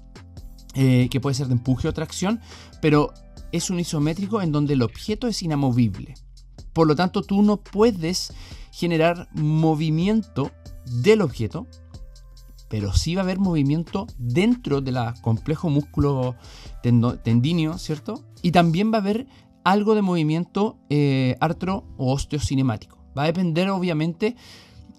eh, 0.75 1.09
que 1.11 1.21
puede 1.21 1.35
ser 1.35 1.49
de 1.49 1.54
empuje 1.54 1.88
o 1.88 1.92
tracción, 1.92 2.40
pero 2.80 3.12
es 3.52 3.71
un 3.71 3.78
isométrico 3.78 4.40
en 4.42 4.52
donde 4.52 4.75
el 4.75 4.83
objeto 4.83 5.28
es 5.28 5.42
inamovible. 5.42 6.14
Por 6.73 6.87
lo 6.87 6.97
tanto, 6.97 7.23
tú 7.23 7.42
no 7.42 7.59
puedes 7.59 8.33
generar 8.73 9.28
movimiento 9.33 10.50
del 10.85 11.23
objeto 11.23 11.66
pero 12.68 12.92
sí 12.92 13.14
va 13.14 13.23
a 13.23 13.25
haber 13.25 13.38
movimiento 13.38 14.06
dentro 14.18 14.80
del 14.80 14.99
complejo 15.23 15.70
músculo 15.70 16.37
tendíneo, 16.82 17.78
¿cierto? 17.78 18.25
Y 18.42 18.52
también 18.52 18.92
va 18.92 18.99
a 18.99 19.00
haber 19.00 19.26
algo 19.64 19.94
de 19.94 20.02
movimiento 20.02 20.78
eh, 20.90 21.37
artro 21.40 21.85
o 21.96 22.12
osteocinemático. 22.12 22.99
Va 23.16 23.23
a 23.25 23.26
depender, 23.26 23.70
obviamente, 23.70 24.37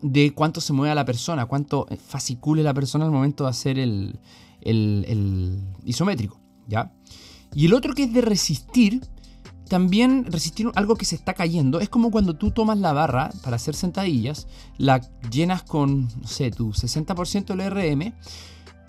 de 0.01 0.33
cuánto 0.33 0.61
se 0.61 0.73
mueva 0.73 0.95
la 0.95 1.05
persona, 1.05 1.45
cuánto 1.45 1.87
fascicule 2.05 2.63
la 2.63 2.73
persona 2.73 3.05
al 3.05 3.11
momento 3.11 3.43
de 3.45 3.49
hacer 3.49 3.79
el, 3.79 4.19
el 4.61 5.61
isométrico, 5.85 6.39
¿ya? 6.67 6.91
Y 7.53 7.65
el 7.65 7.73
otro 7.73 7.93
que 7.93 8.03
es 8.03 8.13
de 8.13 8.21
resistir, 8.21 9.01
también 9.67 10.25
resistir 10.25 10.69
algo 10.75 10.95
que 10.95 11.05
se 11.05 11.15
está 11.15 11.33
cayendo 11.33 11.79
es 11.79 11.89
como 11.89 12.11
cuando 12.11 12.35
tú 12.35 12.51
tomas 12.51 12.77
la 12.77 12.93
barra 12.93 13.31
para 13.43 13.55
hacer 13.55 13.75
sentadillas, 13.75 14.47
la 14.77 15.01
llenas 15.29 15.63
con, 15.63 16.07
no 16.07 16.27
sé, 16.27 16.51
tu 16.51 16.71
60% 16.71 17.55
del 17.55 17.69
RM, 17.71 18.13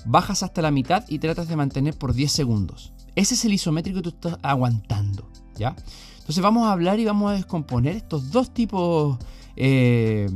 bajas 0.07 0.43
hasta 0.43 0.63
la 0.63 0.71
mitad 0.71 1.05
y 1.09 1.19
tratas 1.19 1.49
de 1.49 1.57
mantener 1.57 1.97
por 1.97 2.15
10 2.15 2.31
segundos. 2.31 2.93
Ese 3.15 3.35
es 3.35 3.45
el 3.45 3.53
isométrico 3.53 3.99
que 3.99 4.03
tú 4.03 4.09
estás 4.11 4.39
aguantando, 4.43 5.29
¿ya? 5.57 5.75
Entonces 6.19 6.43
vamos 6.43 6.67
a 6.67 6.73
hablar 6.73 7.01
y 7.01 7.05
vamos 7.05 7.31
a 7.31 7.35
descomponer 7.35 7.97
estos 7.97 8.31
dos 8.31 8.53
tipos 8.53 9.19
eh, 9.57 10.29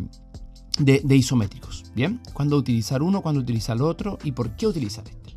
de, 0.78 1.16
isométricos, 1.16 1.84
¿bien? 1.94 2.20
Cuándo 2.32 2.56
utilizar 2.56 3.02
uno, 3.02 3.20
cuándo 3.22 3.40
utilizar 3.40 3.76
el 3.76 3.82
otro 3.82 4.18
y 4.24 4.32
por 4.32 4.56
qué 4.56 4.66
utilizar 4.66 5.04
este. 5.06 5.36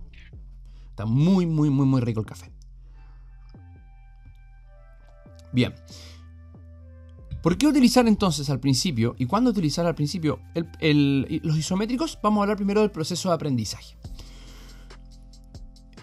Está 0.89 1.05
muy, 1.05 1.45
muy, 1.45 1.69
muy, 1.69 1.85
muy 1.85 2.01
rico 2.01 2.21
el 2.21 2.25
café. 2.25 2.54
Bien. 5.55 5.74
¿Por 7.41 7.57
qué 7.57 7.65
utilizar 7.65 8.07
entonces 8.07 8.50
al 8.50 8.59
principio 8.59 9.15
y 9.17 9.25
cuándo 9.25 9.51
utilizar 9.51 9.85
al 9.85 9.95
principio 9.95 10.41
los 10.83 11.57
isométricos? 11.57 12.19
Vamos 12.21 12.39
a 12.39 12.43
hablar 12.43 12.57
primero 12.57 12.81
del 12.81 12.91
proceso 12.91 13.29
de 13.29 13.35
aprendizaje. 13.35 13.95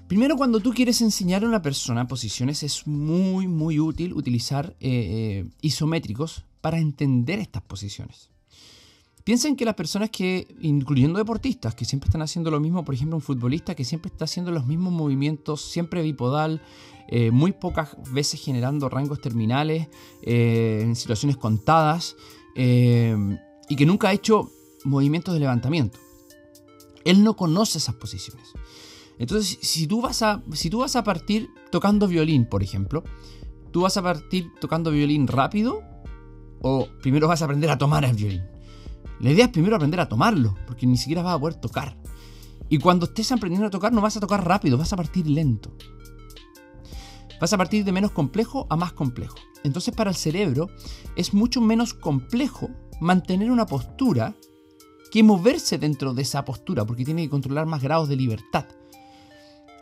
Primero, 0.09 0.37
cuando 0.37 0.61
tú 0.61 0.73
quieres 0.73 1.02
enseñar 1.02 1.44
a 1.44 1.49
una 1.49 1.61
persona 1.61 2.06
posiciones, 2.06 2.62
es 2.62 2.87
muy, 2.87 3.47
muy 3.47 3.78
útil 3.78 4.14
utilizar 4.14 4.75
eh, 4.80 5.44
eh, 5.44 5.50
isométricos 5.61 6.44
para 6.61 6.78
entender 6.78 7.38
estas 7.38 7.62
posiciones. 7.62 8.32
Piensen 9.25 9.55
que 9.55 9.64
las 9.64 9.75
personas 9.75 10.11
que, 10.11 10.49
incluyendo 10.61 11.19
deportistas, 11.19 11.75
que 11.75 11.85
siempre 11.85 12.09
están 12.09 12.23
haciendo 12.23 12.50
lo 12.50 12.59
mismo, 12.59 12.85
por 12.85 12.95
ejemplo, 12.95 13.17
un 13.17 13.23
futbolista 13.23 13.75
que 13.75 13.85
siempre 13.85 14.11
está 14.11 14.25
haciendo 14.25 14.50
los 14.50 14.67
mismos 14.67 14.93
movimientos, 14.93 15.62
siempre 15.62 16.02
bipodal, 16.02 16.61
eh, 17.09 17.31
muy 17.31 17.52
pocas 17.52 17.97
veces 18.11 18.43
generando 18.43 18.88
rangos 18.88 19.21
terminales, 19.21 19.88
eh, 20.23 20.81
en 20.83 20.97
situaciones 20.97 21.37
contadas, 21.37 22.17
eh, 22.57 23.17
y 23.69 23.76
que 23.76 23.87
nunca 23.87 24.09
ha 24.09 24.12
hecho 24.12 24.50
movimientos 24.85 25.35
de 25.35 25.41
levantamiento. 25.41 25.99
Él 27.05 27.23
no 27.23 27.37
conoce 27.37 27.79
esas 27.79 27.95
posiciones. 27.95 28.52
Entonces, 29.19 29.59
si 29.61 29.87
tú 29.87 30.00
vas 30.00 30.23
a, 30.23 30.43
si 30.52 30.69
tú 30.69 30.79
vas 30.79 30.97
a 30.97 31.05
partir 31.05 31.49
tocando 31.71 32.09
violín, 32.09 32.47
por 32.47 32.62
ejemplo, 32.62 33.05
tú 33.71 33.83
vas 33.83 33.97
a 33.97 34.02
partir 34.02 34.50
tocando 34.61 34.91
violín 34.91 35.29
rápido 35.29 35.81
o 36.61 36.88
primero 37.02 37.29
vas 37.29 37.43
a 37.43 37.45
aprender 37.45 37.71
a 37.71 37.79
tomar 37.79 38.05
el 38.05 38.17
violín. 38.17 38.51
La 39.23 39.31
idea 39.31 39.45
es 39.45 39.50
primero 39.52 39.76
aprender 39.76 40.00
a 40.00 40.09
tomarlo, 40.09 40.57
porque 40.67 40.85
ni 40.85 40.97
siquiera 40.97 41.23
vas 41.23 41.37
a 41.37 41.38
poder 41.38 41.55
tocar. 41.55 41.97
Y 42.69 42.79
cuando 42.79 43.07
estés 43.07 43.31
aprendiendo 43.31 43.69
a 43.69 43.71
tocar, 43.71 43.93
no 43.93 44.00
vas 44.00 44.17
a 44.17 44.21
tocar 44.21 44.45
rápido, 44.45 44.76
vas 44.76 44.93
a 44.93 44.97
partir 44.97 45.29
lento. 45.29 45.73
Vas 47.41 47.52
a 47.52 47.57
partir 47.57 47.85
de 47.85 47.93
menos 47.93 48.11
complejo 48.11 48.67
a 48.69 48.76
más 48.76 48.93
complejo. 48.93 49.37
Entonces 49.62 49.95
para 49.95 50.11
el 50.11 50.17
cerebro 50.17 50.69
es 51.14 51.35
mucho 51.35 51.61
menos 51.61 51.95
complejo 51.95 52.69
mantener 53.00 53.52
una 53.52 53.67
postura 53.67 54.35
que 55.12 55.23
moverse 55.23 55.79
dentro 55.79 56.14
de 56.14 56.23
esa 56.23 56.45
postura, 56.45 56.85
porque 56.85 57.05
tiene 57.05 57.23
que 57.23 57.31
controlar 57.31 57.67
más 57.67 57.83
grados 57.83 58.09
de 58.09 58.17
libertad. 58.17 58.67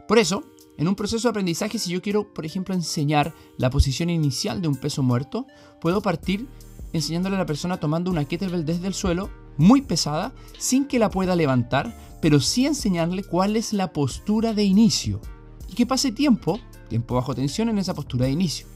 Por 0.07 0.19
eso, 0.19 0.43
en 0.77 0.89
un 0.89 0.97
proceso 0.97 1.29
de 1.29 1.31
aprendizaje, 1.31 1.79
si 1.79 1.93
yo 1.93 2.03
quiero, 2.03 2.35
por 2.35 2.45
ejemplo, 2.45 2.75
enseñar 2.75 3.33
la 3.57 3.71
posición 3.71 4.11
inicial 4.11 4.61
de 4.61 4.69
un 4.69 4.77
peso 4.77 5.03
muerto, 5.03 5.47
puedo 5.81 6.03
partir 6.03 6.49
enseñándole 6.93 7.37
a 7.37 7.41
la 7.41 7.47
persona 7.47 7.79
tomando 7.79 8.11
una 8.11 8.25
kettlebell 8.25 8.65
desde 8.65 8.87
el 8.87 8.95
suelo, 8.95 9.31
muy 9.57 9.83
pesada, 9.83 10.33
sin 10.59 10.87
que 10.87 10.99
la 10.99 11.11
pueda 11.11 11.37
levantar, 11.37 11.97
pero 12.21 12.41
sí 12.41 12.67
enseñarle 12.67 13.25
cuál 13.25 13.57
es 13.57 13.73
la 13.73 13.93
postura 13.93 14.53
de 14.53 14.65
inicio. 14.65 15.21
Y 15.69 15.75
que 15.75 15.87
pase 15.87 16.13
tiempo, 16.13 16.59
tiempo 16.89 17.15
bajo 17.15 17.35
tensión 17.35 17.69
en 17.69 17.79
esa 17.79 17.95
postura 17.95 18.27
de 18.27 18.33
inicio, 18.33 18.67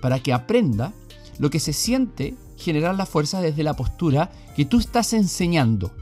para 0.00 0.20
que 0.20 0.32
aprenda 0.32 0.92
lo 1.38 1.50
que 1.50 1.60
se 1.60 1.72
siente 1.72 2.34
generar 2.56 2.94
la 2.94 3.06
fuerza 3.06 3.40
desde 3.40 3.62
la 3.62 3.74
postura 3.74 4.30
que 4.56 4.64
tú 4.64 4.78
estás 4.78 5.12
enseñando. 5.12 5.92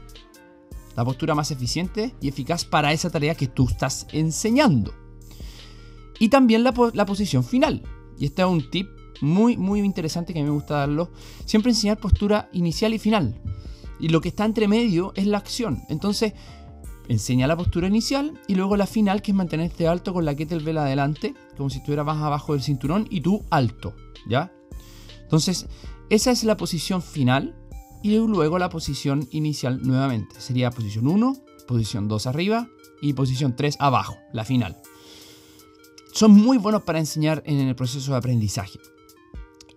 La 0.95 1.05
postura 1.05 1.35
más 1.35 1.51
eficiente 1.51 2.13
y 2.21 2.27
eficaz 2.27 2.65
para 2.65 2.93
esa 2.93 3.09
tarea 3.09 3.35
que 3.35 3.47
tú 3.47 3.67
estás 3.67 4.07
enseñando. 4.11 4.93
Y 6.19 6.29
también 6.29 6.63
la, 6.63 6.73
la 6.93 7.05
posición 7.05 7.43
final. 7.43 7.81
Y 8.19 8.25
este 8.25 8.41
es 8.41 8.47
un 8.47 8.69
tip 8.69 8.87
muy, 9.21 9.57
muy 9.57 9.79
interesante 9.81 10.33
que 10.33 10.43
me 10.43 10.49
gusta 10.49 10.75
darlo. 10.75 11.11
Siempre 11.45 11.71
enseñar 11.71 11.99
postura 11.99 12.49
inicial 12.53 12.93
y 12.93 12.99
final. 12.99 13.39
Y 13.99 14.09
lo 14.09 14.21
que 14.21 14.29
está 14.29 14.45
entre 14.45 14.67
medio 14.67 15.13
es 15.15 15.27
la 15.27 15.37
acción. 15.37 15.83
Entonces, 15.89 16.33
enseña 17.07 17.47
la 17.47 17.57
postura 17.57 17.87
inicial 17.87 18.39
y 18.47 18.55
luego 18.55 18.77
la 18.77 18.87
final, 18.87 19.21
que 19.21 19.31
es 19.31 19.35
mantenerte 19.35 19.87
alto 19.87 20.13
con 20.13 20.25
la 20.25 20.35
kettlebell 20.35 20.77
adelante, 20.77 21.35
como 21.57 21.69
si 21.69 21.77
estuvieras 21.77 22.05
más 22.05 22.21
abajo 22.21 22.53
del 22.53 22.63
cinturón 22.63 23.07
y 23.09 23.21
tú 23.21 23.43
alto, 23.49 23.93
¿ya? 24.27 24.51
Entonces, 25.21 25.67
esa 26.09 26.31
es 26.31 26.43
la 26.43 26.57
posición 26.57 27.01
final 27.01 27.55
y 28.03 28.17
luego 28.17 28.57
la 28.59 28.69
posición 28.69 29.27
inicial 29.31 29.81
nuevamente. 29.83 30.39
Sería 30.39 30.71
posición 30.71 31.07
1, 31.07 31.35
posición 31.67 32.07
2 32.07 32.27
arriba 32.27 32.67
y 33.01 33.13
posición 33.13 33.55
3 33.55 33.77
abajo, 33.79 34.17
la 34.33 34.45
final. 34.45 34.77
Son 36.13 36.31
muy 36.31 36.57
buenos 36.57 36.83
para 36.83 36.99
enseñar 36.99 37.41
en 37.45 37.59
el 37.59 37.75
proceso 37.75 38.11
de 38.11 38.17
aprendizaje. 38.17 38.79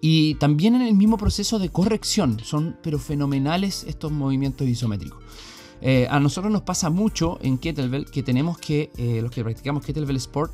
Y 0.06 0.34
también 0.34 0.74
en 0.74 0.82
el 0.82 0.92
mismo 0.92 1.16
proceso 1.16 1.58
de 1.58 1.70
corrección. 1.70 2.38
Son 2.44 2.76
pero 2.82 2.98
fenomenales 2.98 3.84
estos 3.88 4.12
movimientos 4.12 4.68
isométricos. 4.68 5.18
Eh, 5.80 6.06
a 6.10 6.20
nosotros 6.20 6.52
nos 6.52 6.60
pasa 6.60 6.90
mucho 6.90 7.38
en 7.40 7.56
Kettlebell 7.56 8.04
que 8.10 8.22
tenemos 8.22 8.58
que, 8.58 8.90
eh, 8.98 9.20
los 9.22 9.30
que 9.30 9.42
practicamos 9.42 9.82
Kettlebell 9.82 10.16
Sport, 10.16 10.52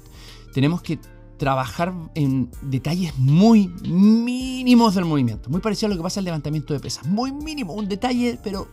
tenemos 0.54 0.82
que 0.82 1.00
trabajar 1.36 1.92
en 2.14 2.48
detalles 2.62 3.18
muy 3.18 3.66
mínimos 3.82 4.94
del 4.94 5.04
movimiento. 5.04 5.50
Muy 5.50 5.60
parecido 5.60 5.86
a 5.86 5.90
lo 5.90 5.96
que 5.96 6.04
pasa 6.04 6.20
el 6.20 6.26
levantamiento 6.26 6.72
de 6.72 6.78
pesas. 6.78 7.04
Muy 7.08 7.32
mínimo, 7.32 7.72
un 7.72 7.88
detalle, 7.88 8.38
pero 8.44 8.68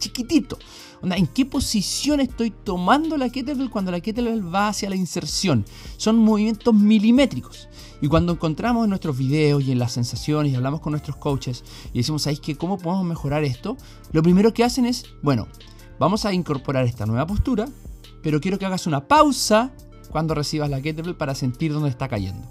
chiquitito. 0.00 0.58
¿En 1.02 1.26
qué 1.26 1.44
posición 1.44 2.20
estoy 2.20 2.50
tomando 2.50 3.16
la 3.16 3.28
kettlebell 3.28 3.70
cuando 3.70 3.90
la 3.90 4.00
kettlebell 4.00 4.54
va 4.54 4.68
hacia 4.68 4.90
la 4.90 4.96
inserción? 4.96 5.64
Son 5.96 6.18
movimientos 6.18 6.74
milimétricos. 6.74 7.68
Y 8.00 8.08
cuando 8.08 8.32
encontramos 8.32 8.84
en 8.84 8.90
nuestros 8.90 9.16
videos 9.16 9.64
y 9.64 9.72
en 9.72 9.78
las 9.78 9.92
sensaciones 9.92 10.52
y 10.52 10.56
hablamos 10.56 10.80
con 10.80 10.92
nuestros 10.92 11.16
coaches 11.16 11.64
y 11.92 11.98
decimos, 11.98 12.22
¿sabéis 12.22 12.40
que 12.40 12.56
cómo 12.56 12.78
podemos 12.78 13.06
mejorar 13.06 13.44
esto? 13.44 13.76
Lo 14.12 14.22
primero 14.22 14.52
que 14.52 14.64
hacen 14.64 14.86
es, 14.86 15.04
bueno, 15.22 15.48
vamos 15.98 16.24
a 16.24 16.32
incorporar 16.32 16.84
esta 16.84 17.06
nueva 17.06 17.26
postura, 17.26 17.66
pero 18.22 18.40
quiero 18.40 18.58
que 18.58 18.66
hagas 18.66 18.86
una 18.86 19.06
pausa 19.08 19.72
cuando 20.10 20.34
recibas 20.34 20.70
la 20.70 20.80
kettlebell 20.80 21.16
para 21.16 21.34
sentir 21.34 21.72
dónde 21.72 21.88
está 21.88 22.08
cayendo. 22.08 22.46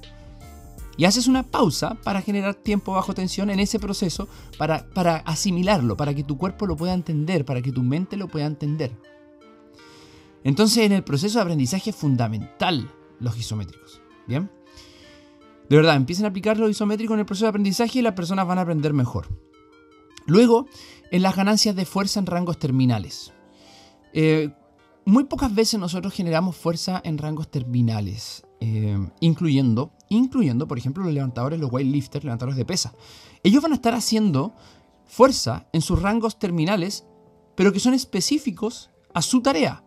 Y 0.98 1.06
haces 1.06 1.28
una 1.28 1.44
pausa 1.44 1.96
para 2.04 2.22
generar 2.22 2.56
tiempo 2.56 2.94
bajo 2.94 3.14
tensión 3.14 3.50
en 3.50 3.60
ese 3.60 3.80
proceso, 3.80 4.28
para, 4.58 4.90
para 4.90 5.18
asimilarlo, 5.18 5.98
para 5.98 6.14
que 6.14 6.24
tu 6.24 6.38
cuerpo 6.38 6.66
lo 6.66 6.76
pueda 6.76 6.94
entender, 6.94 7.44
para 7.46 7.62
que 7.62 7.72
tu 7.72 7.84
mente 7.84 8.18
lo 8.18 8.28
pueda 8.28 8.46
entender. 8.46 8.92
Entonces 10.44 10.86
en 10.86 10.92
el 10.92 11.04
proceso 11.04 11.40
de 11.40 11.44
aprendizaje 11.44 11.90
es 11.90 11.96
fundamental 11.96 12.90
los 13.20 13.38
isométricos. 13.38 14.02
¿Bien? 14.28 14.50
De 15.70 15.76
verdad, 15.76 15.96
empiecen 15.96 16.26
a 16.26 16.30
aplicar 16.30 16.58
los 16.58 16.70
isométricos 16.70 17.16
en 17.16 17.22
el 17.22 17.26
proceso 17.26 17.46
de 17.46 17.50
aprendizaje 17.50 18.00
y 18.00 18.02
las 18.02 18.14
personas 18.14 18.48
van 18.48 18.60
a 18.60 18.62
aprender 18.62 18.94
mejor. 18.94 19.28
Luego, 20.28 20.68
en 21.12 21.22
las 21.22 21.36
ganancias 21.36 21.76
de 21.76 21.86
fuerza 21.86 22.20
en 22.20 22.26
rangos 22.26 22.60
terminales. 22.60 23.34
Eh, 24.14 24.50
muy 25.06 25.26
pocas 25.26 25.54
veces 25.54 25.80
nosotros 25.80 26.14
generamos 26.14 26.56
fuerza 26.56 27.02
en 27.04 27.18
rangos 27.18 27.50
terminales, 27.50 28.46
eh, 28.68 28.98
incluyendo, 29.20 29.92
incluyendo, 30.10 30.68
por 30.68 30.80
ejemplo, 30.80 31.04
los 31.04 31.14
levantadores, 31.14 31.60
los 31.60 31.72
weightlifters, 31.72 32.26
levantadores 32.26 32.58
de 32.58 32.66
pesa. 32.66 32.94
Ellos 33.44 33.62
van 33.62 33.74
a 33.74 33.76
estar 33.76 33.94
haciendo 33.94 34.56
fuerza 35.06 35.68
en 35.72 35.82
sus 35.82 36.02
rangos 36.02 36.40
terminales, 36.40 37.06
pero 37.54 37.72
que 37.72 37.80
son 37.80 37.94
específicos 37.94 38.90
a 39.14 39.22
su 39.22 39.42
tarea. 39.42 39.84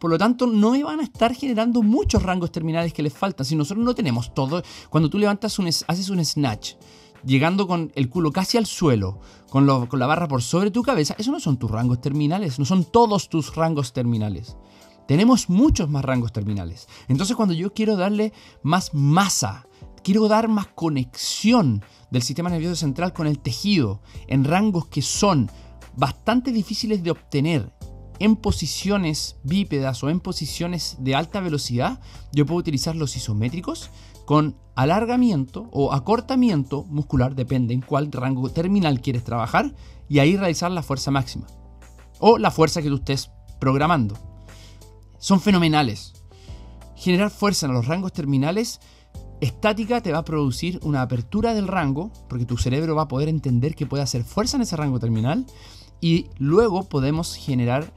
Por 0.00 0.10
lo 0.10 0.18
tanto, 0.18 0.48
no 0.48 0.72
van 0.84 0.98
a 0.98 1.04
estar 1.04 1.32
generando 1.32 1.80
muchos 1.80 2.24
rangos 2.24 2.50
terminales 2.50 2.92
que 2.92 3.04
les 3.04 3.12
faltan. 3.12 3.46
Si 3.46 3.54
nosotros 3.54 3.84
no 3.84 3.94
tenemos 3.94 4.34
todo, 4.34 4.62
cuando 4.90 5.08
tú 5.08 5.16
levantas 5.16 5.56
un, 5.60 5.68
haces 5.68 6.10
un 6.10 6.24
snatch, 6.24 6.74
llegando 7.24 7.68
con 7.68 7.92
el 7.94 8.10
culo 8.10 8.32
casi 8.32 8.58
al 8.58 8.66
suelo, 8.66 9.20
con, 9.48 9.86
con 9.86 9.98
la 10.00 10.06
barra 10.06 10.26
por 10.26 10.42
sobre 10.42 10.72
tu 10.72 10.82
cabeza, 10.82 11.14
eso 11.18 11.30
no 11.30 11.38
son 11.38 11.56
tus 11.56 11.70
rangos 11.70 12.00
terminales, 12.00 12.58
no 12.58 12.64
son 12.64 12.84
todos 12.84 13.28
tus 13.28 13.54
rangos 13.54 13.92
terminales. 13.92 14.56
Tenemos 15.06 15.48
muchos 15.48 15.88
más 15.88 16.04
rangos 16.04 16.32
terminales. 16.32 16.88
Entonces, 17.08 17.36
cuando 17.36 17.54
yo 17.54 17.72
quiero 17.72 17.96
darle 17.96 18.32
más 18.62 18.92
masa, 18.92 19.66
quiero 20.02 20.28
dar 20.28 20.48
más 20.48 20.68
conexión 20.68 21.84
del 22.10 22.22
sistema 22.22 22.50
nervioso 22.50 22.76
central 22.76 23.12
con 23.12 23.26
el 23.26 23.38
tejido 23.38 24.00
en 24.28 24.44
rangos 24.44 24.86
que 24.86 25.02
son 25.02 25.50
bastante 25.96 26.52
difíciles 26.52 27.02
de 27.02 27.10
obtener 27.10 27.72
en 28.18 28.36
posiciones 28.36 29.36
bípedas 29.42 30.02
o 30.02 30.10
en 30.10 30.20
posiciones 30.20 30.96
de 31.00 31.14
alta 31.14 31.40
velocidad, 31.40 32.00
yo 32.32 32.46
puedo 32.46 32.60
utilizar 32.60 32.96
los 32.96 33.16
isométricos 33.16 33.90
con 34.24 34.56
alargamiento 34.74 35.68
o 35.72 35.92
acortamiento 35.92 36.84
muscular, 36.84 37.34
depende 37.34 37.74
en 37.74 37.80
cuál 37.80 38.10
rango 38.10 38.48
terminal 38.50 39.00
quieres 39.00 39.24
trabajar, 39.24 39.74
y 40.08 40.20
ahí 40.20 40.36
realizar 40.36 40.70
la 40.70 40.82
fuerza 40.82 41.10
máxima. 41.10 41.46
O 42.18 42.38
la 42.38 42.50
fuerza 42.50 42.80
que 42.80 42.88
tú 42.88 42.96
estés 42.96 43.30
programando. 43.58 44.35
Son 45.18 45.40
fenomenales. 45.40 46.12
Generar 46.94 47.30
fuerza 47.30 47.66
en 47.66 47.72
los 47.72 47.86
rangos 47.86 48.12
terminales 48.12 48.80
estática 49.40 50.00
te 50.00 50.12
va 50.12 50.18
a 50.18 50.24
producir 50.24 50.80
una 50.82 51.02
apertura 51.02 51.54
del 51.54 51.68
rango, 51.68 52.10
porque 52.28 52.46
tu 52.46 52.56
cerebro 52.56 52.94
va 52.94 53.02
a 53.02 53.08
poder 53.08 53.28
entender 53.28 53.74
que 53.74 53.86
puede 53.86 54.02
hacer 54.02 54.24
fuerza 54.24 54.56
en 54.56 54.62
ese 54.62 54.76
rango 54.76 54.98
terminal, 54.98 55.46
y 56.00 56.26
luego 56.38 56.84
podemos 56.84 57.34
generar 57.34 57.92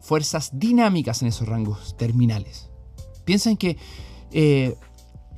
fuerzas 0.00 0.50
dinámicas 0.52 1.22
en 1.22 1.28
esos 1.28 1.48
rangos 1.48 1.96
terminales. 1.96 2.70
Piensa 3.24 3.54
que 3.56 3.76
eh, 4.32 4.76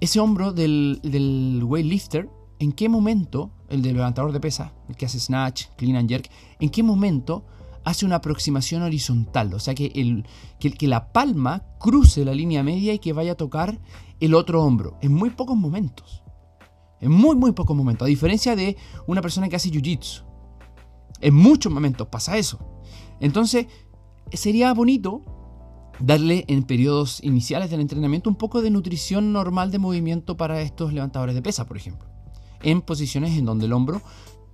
ese 0.01 0.21
hombro 0.21 0.53
del, 0.53 1.01
del 1.03 1.63
weightlifter, 1.65 2.29
¿en 2.59 2.73
qué 2.73 2.89
momento, 2.89 3.51
el 3.69 3.83
del 3.83 3.97
levantador 3.97 4.33
de 4.33 4.41
pesa, 4.41 4.73
el 4.89 4.97
que 4.97 5.07
hace 5.07 5.19
snatch, 5.19 5.67
clean 5.77 5.97
and 5.97 6.09
jerk, 6.09 6.31
en 6.61 6.69
qué 6.71 6.83
momento 6.83 7.45
hace 7.89 8.05
una 8.07 8.17
aproximación 8.17 8.83
horizontal? 8.83 9.53
O 9.55 9.61
sea, 9.61 9.75
que, 9.75 9.93
el, 9.95 10.27
que, 10.59 10.89
la 10.89 11.13
palma 11.13 11.65
cruce 11.81 12.25
la 12.25 12.35
línea 12.35 12.63
media 12.63 12.93
y 12.93 12.99
que 12.99 13.13
vaya 13.13 13.33
a 13.33 13.37
tocar 13.37 13.79
el 14.21 14.35
otro 14.35 14.63
hombro. 14.63 14.99
En 15.01 15.13
muy 15.13 15.31
pocos 15.31 15.57
momentos. 15.57 16.23
En 17.01 17.11
muy, 17.11 17.37
muy 17.37 17.53
pocos 17.53 17.77
momentos. 17.77 18.07
A 18.07 18.09
diferencia 18.09 18.57
de 18.57 18.77
una 19.07 19.23
persona 19.23 19.49
que 19.49 19.57
hace 19.57 19.71
jiu-jitsu. 19.71 20.25
En 21.21 21.35
muchos 21.35 21.73
momentos 21.73 22.09
pasa 22.09 22.37
eso. 22.37 22.59
Entonces, 23.21 23.67
sería 24.33 24.73
bonito 24.75 25.23
darle 25.99 26.45
en 26.47 26.63
periodos 26.63 27.23
iniciales 27.25 27.71
del 27.71 27.81
entrenamiento 27.81 28.31
un 28.31 28.37
poco 28.37 28.63
de 28.63 28.71
nutrición 28.71 29.33
normal 29.33 29.71
de 29.71 29.79
movimiento 29.79 30.37
para 30.37 30.61
estos 30.61 30.93
levantadores 30.93 31.35
de 31.35 31.43
pesa, 31.43 31.67
por 31.67 31.77
ejemplo. 31.77 32.09
En 32.63 32.83
posiciones 32.83 33.37
en 33.37 33.45
donde 33.45 33.67
el 33.67 33.73
hombro 33.73 34.03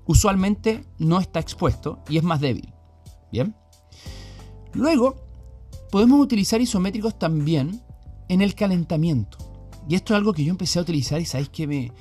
usualmente 0.06 0.84
no 0.98 1.20
está 1.20 1.40
expuesto 1.40 2.02
y 2.08 2.18
es 2.18 2.22
más 2.22 2.40
débil. 2.40 2.72
Luego, 4.72 5.16
podemos 5.90 6.20
utilizar 6.20 6.60
isométricos 6.60 7.18
también 7.18 7.80
en 8.28 8.40
el 8.40 8.54
calentamiento. 8.54 9.38
Y 9.88 9.94
esto 9.94 10.14
es 10.14 10.18
algo 10.18 10.32
que 10.32 10.44
yo 10.44 10.50
empecé 10.50 10.78
a 10.78 10.82
utilizar 10.82 11.20
y 11.20 11.26
sabéis 11.26 11.50
que 11.50 11.66
me, 11.66 11.92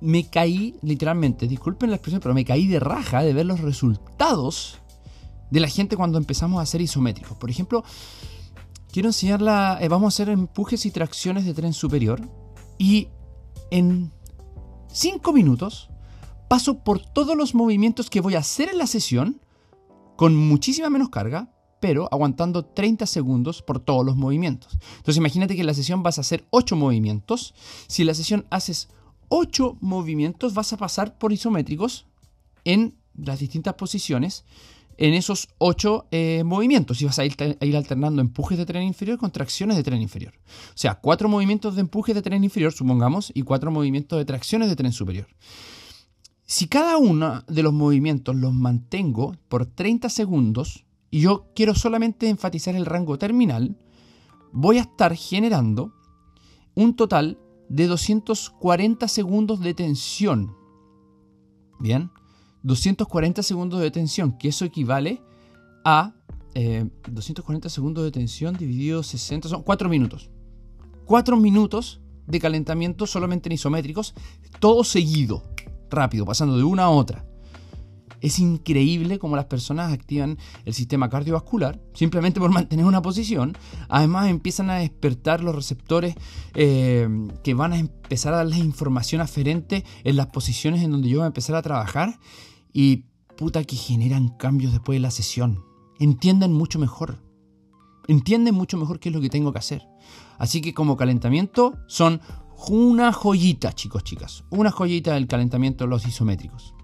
me 0.00 0.28
caí 0.28 0.76
literalmente, 0.82 1.46
disculpen 1.46 1.90
la 1.90 1.96
expresión, 1.96 2.20
pero 2.20 2.34
me 2.34 2.44
caí 2.44 2.66
de 2.66 2.80
raja 2.80 3.22
de 3.22 3.32
ver 3.32 3.46
los 3.46 3.60
resultados 3.60 4.78
de 5.50 5.60
la 5.60 5.68
gente 5.68 5.96
cuando 5.96 6.18
empezamos 6.18 6.58
a 6.58 6.62
hacer 6.62 6.80
isométricos. 6.80 7.36
Por 7.36 7.50
ejemplo, 7.50 7.84
quiero 8.92 9.08
enseñarla, 9.08 9.78
eh, 9.80 9.88
vamos 9.88 10.06
a 10.06 10.14
hacer 10.14 10.28
empujes 10.28 10.84
y 10.86 10.90
tracciones 10.90 11.44
de 11.44 11.54
tren 11.54 11.72
superior 11.72 12.20
y 12.78 13.08
en 13.70 14.12
5 14.88 15.32
minutos 15.32 15.88
paso 16.48 16.84
por 16.84 17.00
todos 17.00 17.36
los 17.36 17.54
movimientos 17.54 18.10
que 18.10 18.20
voy 18.20 18.34
a 18.34 18.40
hacer 18.40 18.68
en 18.68 18.78
la 18.78 18.86
sesión 18.86 19.40
con 20.16 20.36
muchísima 20.36 20.90
menos 20.90 21.08
carga, 21.08 21.50
pero 21.80 22.08
aguantando 22.10 22.64
30 22.64 23.06
segundos 23.06 23.62
por 23.62 23.78
todos 23.78 24.06
los 24.06 24.16
movimientos. 24.16 24.78
Entonces 24.96 25.18
imagínate 25.18 25.54
que 25.54 25.60
en 25.60 25.66
la 25.66 25.74
sesión 25.74 26.02
vas 26.02 26.18
a 26.18 26.22
hacer 26.22 26.44
8 26.50 26.76
movimientos. 26.76 27.54
Si 27.86 28.02
en 28.02 28.06
la 28.06 28.14
sesión 28.14 28.46
haces 28.50 28.88
8 29.28 29.78
movimientos, 29.80 30.54
vas 30.54 30.72
a 30.72 30.76
pasar 30.76 31.18
por 31.18 31.32
isométricos 31.32 32.06
en 32.64 32.94
las 33.14 33.38
distintas 33.38 33.74
posiciones 33.74 34.44
en 34.96 35.14
esos 35.14 35.48
8 35.58 36.06
eh, 36.10 36.42
movimientos 36.44 37.02
y 37.02 37.04
vas 37.04 37.18
a 37.18 37.24
ir, 37.24 37.34
a 37.38 37.64
ir, 37.64 37.76
alternando 37.76 38.20
empujes 38.22 38.58
de 38.58 38.66
tren 38.66 38.82
inferior 38.82 39.18
con 39.18 39.30
tracciones 39.30 39.76
de 39.76 39.82
tren 39.82 40.00
inferior. 40.00 40.34
O 40.68 40.76
sea, 40.76 40.94
4 40.94 41.28
movimientos 41.28 41.74
de 41.74 41.80
empuje 41.80 42.14
de 42.14 42.22
tren 42.22 42.44
inferior, 42.44 42.72
supongamos, 42.72 43.32
y 43.34 43.42
4 43.42 43.70
movimientos 43.70 44.18
de 44.18 44.24
tracciones 44.24 44.68
de 44.68 44.76
tren 44.76 44.92
superior. 44.92 45.26
Si 46.46 46.68
cada 46.68 46.98
uno 46.98 47.42
de 47.48 47.62
los 47.62 47.72
movimientos 47.72 48.36
los 48.36 48.52
mantengo 48.52 49.34
por 49.48 49.64
30 49.64 50.10
segundos 50.10 50.84
y 51.10 51.20
yo 51.20 51.46
quiero 51.54 51.74
solamente 51.74 52.28
enfatizar 52.28 52.76
el 52.76 52.84
rango 52.84 53.18
terminal, 53.18 53.78
voy 54.52 54.76
a 54.76 54.82
estar 54.82 55.16
generando 55.16 55.94
un 56.74 56.96
total 56.96 57.38
de 57.70 57.86
240 57.86 59.08
segundos 59.08 59.60
de 59.60 59.72
tensión. 59.72 60.54
Bien, 61.80 62.10
240 62.62 63.42
segundos 63.42 63.80
de 63.80 63.90
tensión, 63.90 64.36
que 64.36 64.48
eso 64.48 64.66
equivale 64.66 65.22
a 65.82 66.14
240 67.10 67.66
eh, 67.66 67.70
segundos 67.70 68.04
de 68.04 68.10
tensión 68.10 68.54
dividido 68.54 69.02
60, 69.02 69.48
son 69.48 69.62
4 69.62 69.88
minutos. 69.88 70.30
4 71.06 71.38
minutos 71.38 72.02
de 72.26 72.38
calentamiento 72.38 73.06
solamente 73.06 73.48
en 73.48 73.54
isométricos, 73.54 74.14
todo 74.60 74.84
seguido 74.84 75.53
rápido, 75.94 76.24
pasando 76.24 76.56
de 76.56 76.64
una 76.64 76.84
a 76.84 76.90
otra. 76.90 77.24
Es 78.20 78.38
increíble 78.38 79.18
cómo 79.18 79.36
las 79.36 79.44
personas 79.44 79.92
activan 79.92 80.38
el 80.64 80.72
sistema 80.72 81.10
cardiovascular 81.10 81.78
simplemente 81.92 82.40
por 82.40 82.50
mantener 82.52 82.86
una 82.86 83.02
posición. 83.02 83.56
Además 83.88 84.30
empiezan 84.30 84.70
a 84.70 84.76
despertar 84.76 85.42
los 85.42 85.54
receptores 85.54 86.14
eh, 86.54 87.06
que 87.42 87.52
van 87.52 87.74
a 87.74 87.78
empezar 87.78 88.32
a 88.32 88.38
darles 88.38 88.60
información 88.60 89.20
aferente 89.20 89.84
en 90.04 90.16
las 90.16 90.28
posiciones 90.28 90.82
en 90.82 90.90
donde 90.90 91.10
yo 91.10 91.18
voy 91.18 91.24
a 91.24 91.26
empezar 91.26 91.54
a 91.54 91.60
trabajar. 91.62 92.18
Y 92.72 93.04
puta 93.36 93.62
que 93.64 93.76
generan 93.76 94.28
cambios 94.30 94.72
después 94.72 94.96
de 94.96 95.00
la 95.00 95.10
sesión. 95.10 95.62
Entienden 95.98 96.52
mucho 96.52 96.78
mejor. 96.78 97.22
Entienden 98.08 98.54
mucho 98.54 98.78
mejor 98.78 99.00
qué 99.00 99.10
es 99.10 99.14
lo 99.14 99.20
que 99.20 99.28
tengo 99.30 99.52
que 99.52 99.58
hacer. 99.58 99.86
Así 100.38 100.60
que 100.60 100.74
como 100.74 100.96
calentamiento 100.96 101.74
son 101.86 102.20
una 102.68 103.12
joyita, 103.12 103.72
chicos, 103.72 104.04
chicas. 104.04 104.44
Una 104.50 104.70
joyita 104.70 105.14
del 105.14 105.26
calentamiento 105.26 105.84
de 105.84 105.90
los 105.90 106.06
isométricos. 106.06 106.74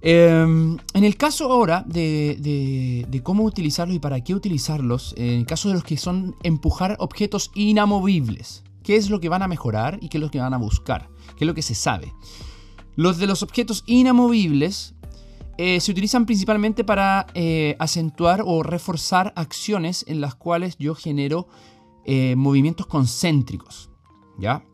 Em, 0.00 0.76
en 0.94 1.04
el 1.04 1.16
caso 1.16 1.50
ahora 1.50 1.84
de, 1.86 3.20
cómo 3.24 3.44
utilizarlos 3.44 3.96
y 3.96 3.98
para 3.98 4.22
qué 4.22 4.34
utilizarlos, 4.34 5.14
en 5.16 5.40
el 5.40 5.46
caso 5.46 5.68
de 5.68 5.74
los 5.74 5.84
que 5.84 5.96
son 5.96 6.36
empujar 6.42 6.96
objetos 7.00 7.50
inamovibles, 7.54 8.62
¿qué 8.84 8.96
es 8.96 9.10
lo 9.10 9.20
que 9.20 9.28
van 9.28 9.42
a 9.42 9.48
mejorar 9.48 9.98
y 10.00 10.08
qué 10.08 10.18
es 10.18 10.22
lo 10.22 10.30
que 10.30 10.40
van 10.40 10.54
a 10.54 10.58
buscar? 10.58 11.10
¿Qué 11.36 11.44
es 11.44 11.46
lo 11.46 11.54
que 11.54 11.62
se 11.62 11.74
sabe? 11.74 12.12
Los 12.94 13.18
de 13.18 13.26
los 13.26 13.42
objetos 13.42 13.82
inamovibles 13.86 14.94
eh, 15.56 15.80
se 15.80 15.90
utilizan 15.90 16.24
principalmente 16.24 16.84
para 16.84 17.26
eh, 17.34 17.74
acentuar 17.80 18.42
o 18.44 18.62
reforzar 18.62 19.32
acciones 19.34 20.04
en 20.06 20.20
las 20.20 20.36
cuales 20.36 20.76
yo 20.78 20.94
genero 20.94 21.48
eh, 22.04 22.36
movimientos 22.36 22.86
concéntricos. 22.86 23.87
¿Ya? 24.38 24.64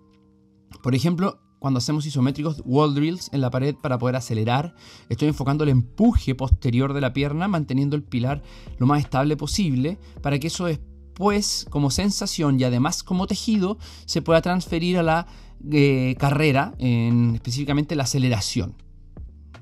Por 0.82 0.94
ejemplo, 0.94 1.40
cuando 1.58 1.78
hacemos 1.78 2.04
isométricos 2.04 2.60
wall 2.66 2.94
drills 2.94 3.30
en 3.32 3.40
la 3.40 3.50
pared 3.50 3.74
para 3.74 3.98
poder 3.98 4.16
acelerar, 4.16 4.74
estoy 5.08 5.28
enfocando 5.28 5.64
el 5.64 5.70
empuje 5.70 6.34
posterior 6.34 6.92
de 6.92 7.00
la 7.00 7.14
pierna, 7.14 7.48
manteniendo 7.48 7.96
el 7.96 8.02
pilar 8.02 8.42
lo 8.78 8.86
más 8.86 9.00
estable 9.00 9.36
posible, 9.36 9.98
para 10.20 10.38
que 10.38 10.48
eso 10.48 10.66
después, 10.66 11.66
como 11.70 11.90
sensación 11.90 12.60
y 12.60 12.64
además 12.64 13.02
como 13.02 13.26
tejido, 13.26 13.78
se 14.04 14.20
pueda 14.20 14.42
transferir 14.42 14.98
a 14.98 15.02
la 15.02 15.26
eh, 15.72 16.16
carrera, 16.18 16.74
en, 16.78 17.34
específicamente 17.36 17.96
la 17.96 18.02
aceleración. 18.02 18.74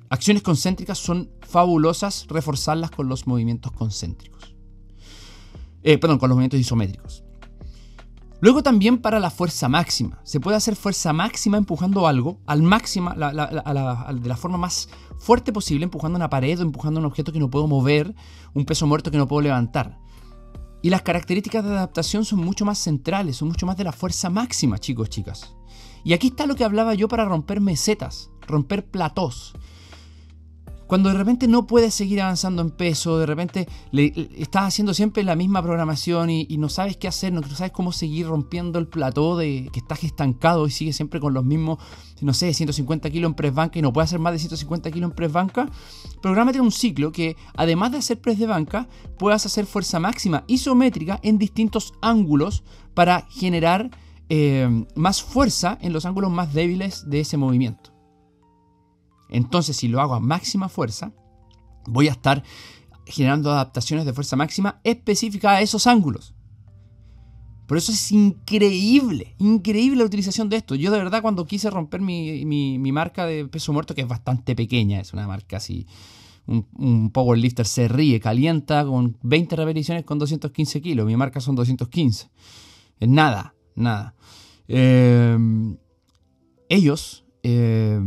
Acciones 0.09 0.43
concéntricas 0.43 0.99
son 0.99 1.31
fabulosas 1.41 2.27
reforzarlas 2.29 2.91
con 2.91 3.09
los 3.09 3.29
movimientos 3.29 3.71
concéntricos. 3.71 4.57
Eh, 5.85 5.99
perdón, 5.99 6.19
con 6.19 6.29
los 6.29 6.37
movimientos 6.37 6.59
isométricos. 6.59 7.23
Luego 8.43 8.65
también 8.65 8.99
para 8.99 9.21
la 9.21 9.31
fuerza 9.31 9.69
máxima. 9.69 10.19
Se 10.25 10.41
puede 10.41 10.57
hacer 10.57 10.75
fuerza 10.75 11.13
máxima 11.13 11.59
empujando 11.59 12.09
algo 12.09 12.41
al 12.45 12.61
máxima, 12.61 13.15
de 13.15 14.29
la 14.29 14.37
forma 14.37 14.59
más 14.59 14.89
fuerte 15.17 15.53
posible, 15.53 15.85
empujando 15.85 16.17
una 16.17 16.29
pared 16.29 16.59
o 16.59 16.63
empujando 16.63 16.99
un 16.99 17.07
objeto 17.07 17.33
que 17.33 17.39
no 17.39 17.51
puedo 17.51 17.69
mover, 17.69 18.17
un 18.53 18.65
peso 18.65 18.85
muerto 18.89 19.13
que 19.13 19.17
no 19.17 19.29
puedo 19.29 19.43
levantar. 19.43 20.01
Y 20.83 20.91
las 20.91 21.03
características 21.03 21.63
de 21.63 21.71
adaptación 21.71 22.25
son 22.25 22.41
mucho 22.41 22.65
más 22.65 22.79
centrales, 22.79 23.37
son 23.37 23.47
mucho 23.47 23.65
más 23.65 23.77
de 23.77 23.85
la 23.85 23.93
fuerza 23.93 24.29
máxima, 24.29 24.77
chicos, 24.81 25.09
chicas. 25.09 25.55
Y 26.03 26.13
aquí 26.13 26.27
está 26.27 26.47
lo 26.47 26.57
que 26.57 26.65
hablaba 26.65 26.95
yo 26.95 27.07
para 27.07 27.25
romper 27.25 27.61
mesetas, 27.61 28.33
romper 28.49 28.91
platós. 28.91 29.53
Cuando 30.93 31.09
de 31.09 31.17
repente 31.17 31.49
no 31.49 31.67
puedes 31.67 31.95
seguir 31.95 32.21
avanzando 32.21 32.61
en 32.61 32.69
peso, 32.69 33.19
de 33.19 33.25
repente 33.25 33.67
le, 33.93 34.13
estás 34.37 34.65
haciendo 34.65 34.93
siempre 34.93 35.23
la 35.25 35.35
misma 35.35 35.63
programación 35.63 36.29
y, 36.29 36.45
no 36.59 36.69
sabes 36.69 36.99
qué 36.99 37.09
hacer, 37.09 37.33
no 37.33 37.41
sabes 37.49 37.73
cómo 37.73 37.93
seguir 37.93 38.27
rompiendo 38.27 38.79
el 38.79 38.87
plató 38.87 39.39
de 39.39 39.71
que 39.73 39.81
estás 39.81 40.05
estancado 40.05 40.67
y 40.67 40.71
sigues 40.71 40.95
siempre 40.95 41.19
con 41.19 41.33
los 41.33 41.47
mismos, 41.47 41.79
no 42.21 42.35
sé, 42.35 42.53
150 42.53 43.09
kilos 43.09 43.31
en 43.31 43.35
press 43.35 43.55
banca 43.55 43.79
y 43.79 43.81
no 43.81 43.91
puedes 43.91 44.11
hacer 44.11 44.19
más 44.19 44.35
de 44.35 44.41
150 44.41 44.91
kilos 44.91 45.11
en 45.11 45.17
press 45.17 45.33
banca, 45.33 45.71
prográmate 46.21 46.61
un 46.61 46.71
ciclo 46.71 47.11
que 47.11 47.39
además 47.57 47.93
de 47.93 47.97
hacer 47.97 48.21
press 48.21 48.39
de 48.39 48.47
banca, 48.47 48.87
puedas 49.19 49.47
hacer 49.47 49.65
fuerza 49.65 49.99
máxima 49.99 50.45
isométrica 50.47 51.19
en 51.23 51.39
distintos 51.39 51.95
ángulos 52.03 52.65
para 52.93 53.27
generar 53.31 53.91
eh, 54.29 54.69
más 54.95 55.23
fuerza 55.23 55.79
en 55.81 55.95
los 55.95 56.05
ángulos 56.05 56.31
más 56.31 56.53
débiles 56.53 57.09
de 57.09 57.21
ese 57.21 57.39
movimiento. 57.39 57.92
Entonces, 59.33 59.77
si 59.77 59.89
lo 59.89 60.01
hago 60.01 60.15
a 60.15 60.21
máxima 60.21 60.69
fuerza, 60.69 61.13
voy 61.87 62.09
a 62.09 62.13
estar 62.13 62.45
generando 63.07 63.51
adaptaciones 63.51 64.07
de 64.07 64.13
fuerza 64.13 64.37
máxima 64.37 64.81
específicas 64.85 65.53
a 65.53 65.61
esos 65.63 65.87
ángulos. 65.87 66.35
Por 67.67 67.79
eso 67.79 67.91
es 67.91 68.13
increíble, 68.13 69.35
increíble 69.39 70.01
la 70.01 70.05
utilización 70.05 70.49
de 70.49 70.57
esto. 70.57 70.75
Yo 70.75 70.91
de 70.91 70.99
verdad 70.99 71.23
cuando 71.23 71.47
quise 71.47 71.71
romper 71.71 72.03
mi, 72.03 72.79
marca 72.93 73.25
de 73.25 73.47
peso 73.47 73.73
muerto, 73.73 73.95
que 73.95 74.03
es 74.03 74.09
bastante 74.09 74.55
pequeña, 74.55 75.01
es 75.01 75.13
una 75.15 75.27
marca 75.27 75.57
así, 75.57 75.87
un, 76.47 76.67
un 76.77 77.11
powerlifter 77.11 77.67
se 77.67 77.89
ríe, 77.89 78.21
calienta 78.21 78.85
con 78.85 79.17
20 79.23 79.57
repeticiones 79.57 80.05
con 80.05 80.19
215 80.19 80.83
kilos. 80.83 81.07
Mi 81.07 81.17
marca 81.17 81.41
son 81.41 81.55
215. 81.55 82.31
Es 83.01 83.09
nada, 83.09 83.55
nada. 83.75 84.15
Eh, 84.69 85.39
ellos 86.69 87.25
eh, 87.43 88.01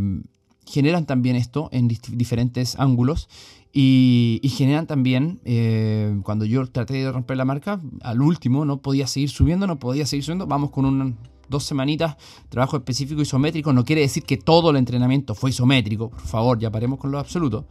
generan 0.76 1.06
también 1.06 1.38
esto 1.38 1.70
en 1.72 1.88
diferentes 1.88 2.78
ángulos 2.78 3.30
y, 3.72 4.42
generan 4.58 4.88
también, 4.88 5.40
eh, 5.46 6.20
cuando 6.24 6.44
yo 6.44 6.66
traté 6.68 6.96
de 6.96 7.10
romper 7.10 7.38
la 7.38 7.46
marca, 7.46 7.80
al 8.02 8.22
último 8.22 8.66
no 8.66 8.82
podía 8.82 9.08
seguir 9.08 9.30
subiendo, 9.30 9.68
no 9.68 9.80
podía 9.80 10.06
seguir 10.06 10.26
subiendo, 10.26 10.48
vamos 10.48 10.72
con 10.72 10.84
un, 10.84 11.16
dos 11.48 11.64
semanitas, 11.64 12.18
trabajo 12.50 12.76
específico 12.76 13.22
isométrico, 13.22 13.72
no 13.72 13.86
quiere 13.86 14.02
decir 14.02 14.24
que 14.24 14.36
todo 14.36 14.70
el 14.70 14.76
entrenamiento 14.76 15.34
fue 15.34 15.52
isométrico, 15.52 16.10
por 16.10 16.28
favor, 16.28 16.60
ya 16.60 16.70
paremos 16.70 17.00
con 17.00 17.10
lo 17.10 17.20
absoluto. 17.20 17.68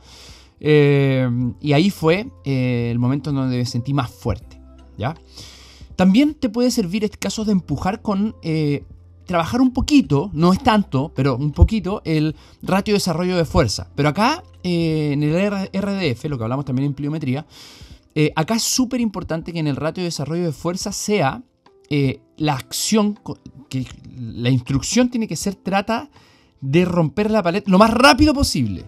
Eh, 0.61 1.29
y 1.61 1.75
ahí 1.75 1.91
fue 1.91 2.31
eh, 2.45 2.89
el 2.91 2.99
momento 2.99 3.29
en 3.31 3.37
donde 3.37 3.59
me 3.59 3.67
sentí 3.67 3.93
más 3.93 4.11
fuerte, 4.11 4.61
¿ya? 4.97 5.15
También 5.97 6.35
te 6.35 6.49
puede 6.49 6.71
servir 6.71 7.05
este 7.05 7.19
caso 7.19 7.45
de 7.45 7.53
empujar 7.53 8.01
con 8.01 8.35
trabajar 9.25 9.61
un 9.61 9.73
poquito, 9.73 10.31
no 10.33 10.53
es 10.53 10.63
tanto, 10.63 11.13
pero 11.15 11.37
un 11.37 11.53
poquito, 11.53 12.03
el 12.05 12.35
ratio 12.63 12.93
de 12.93 12.97
desarrollo 12.97 13.37
de 13.37 13.45
fuerza. 13.45 13.89
Pero 13.95 14.09
acá, 14.09 14.43
eh, 14.63 15.11
en 15.13 15.23
el 15.23 15.35
RDF, 15.73 16.25
lo 16.27 16.39
que 16.39 16.45
hablamos 16.45 16.65
también 16.65 16.87
en 16.87 16.95
pliometría, 16.95 17.47
eh, 18.15 18.33
acá 18.37 18.55
es 18.55 18.63
súper 18.63 19.01
importante 19.01 19.53
que 19.53 19.59
en 19.59 19.67
el 19.67 19.77
ratio 19.77 20.03
de 20.03 20.09
desarrollo 20.09 20.45
de 20.45 20.53
fuerza 20.53 20.93
sea 20.93 21.43
eh, 21.91 22.21
la 22.37 22.55
acción, 22.55 23.19
que 23.69 23.87
la 24.17 24.51
instrucción 24.51 25.11
tiene 25.11 25.27
que 25.27 25.37
ser 25.37 25.55
trata 25.57 26.11
de 26.61 26.85
romper 26.85 27.31
la 27.31 27.43
pared 27.43 27.63
lo 27.67 27.79
más 27.79 27.91
rápido 27.91 28.33
posible. 28.33 28.85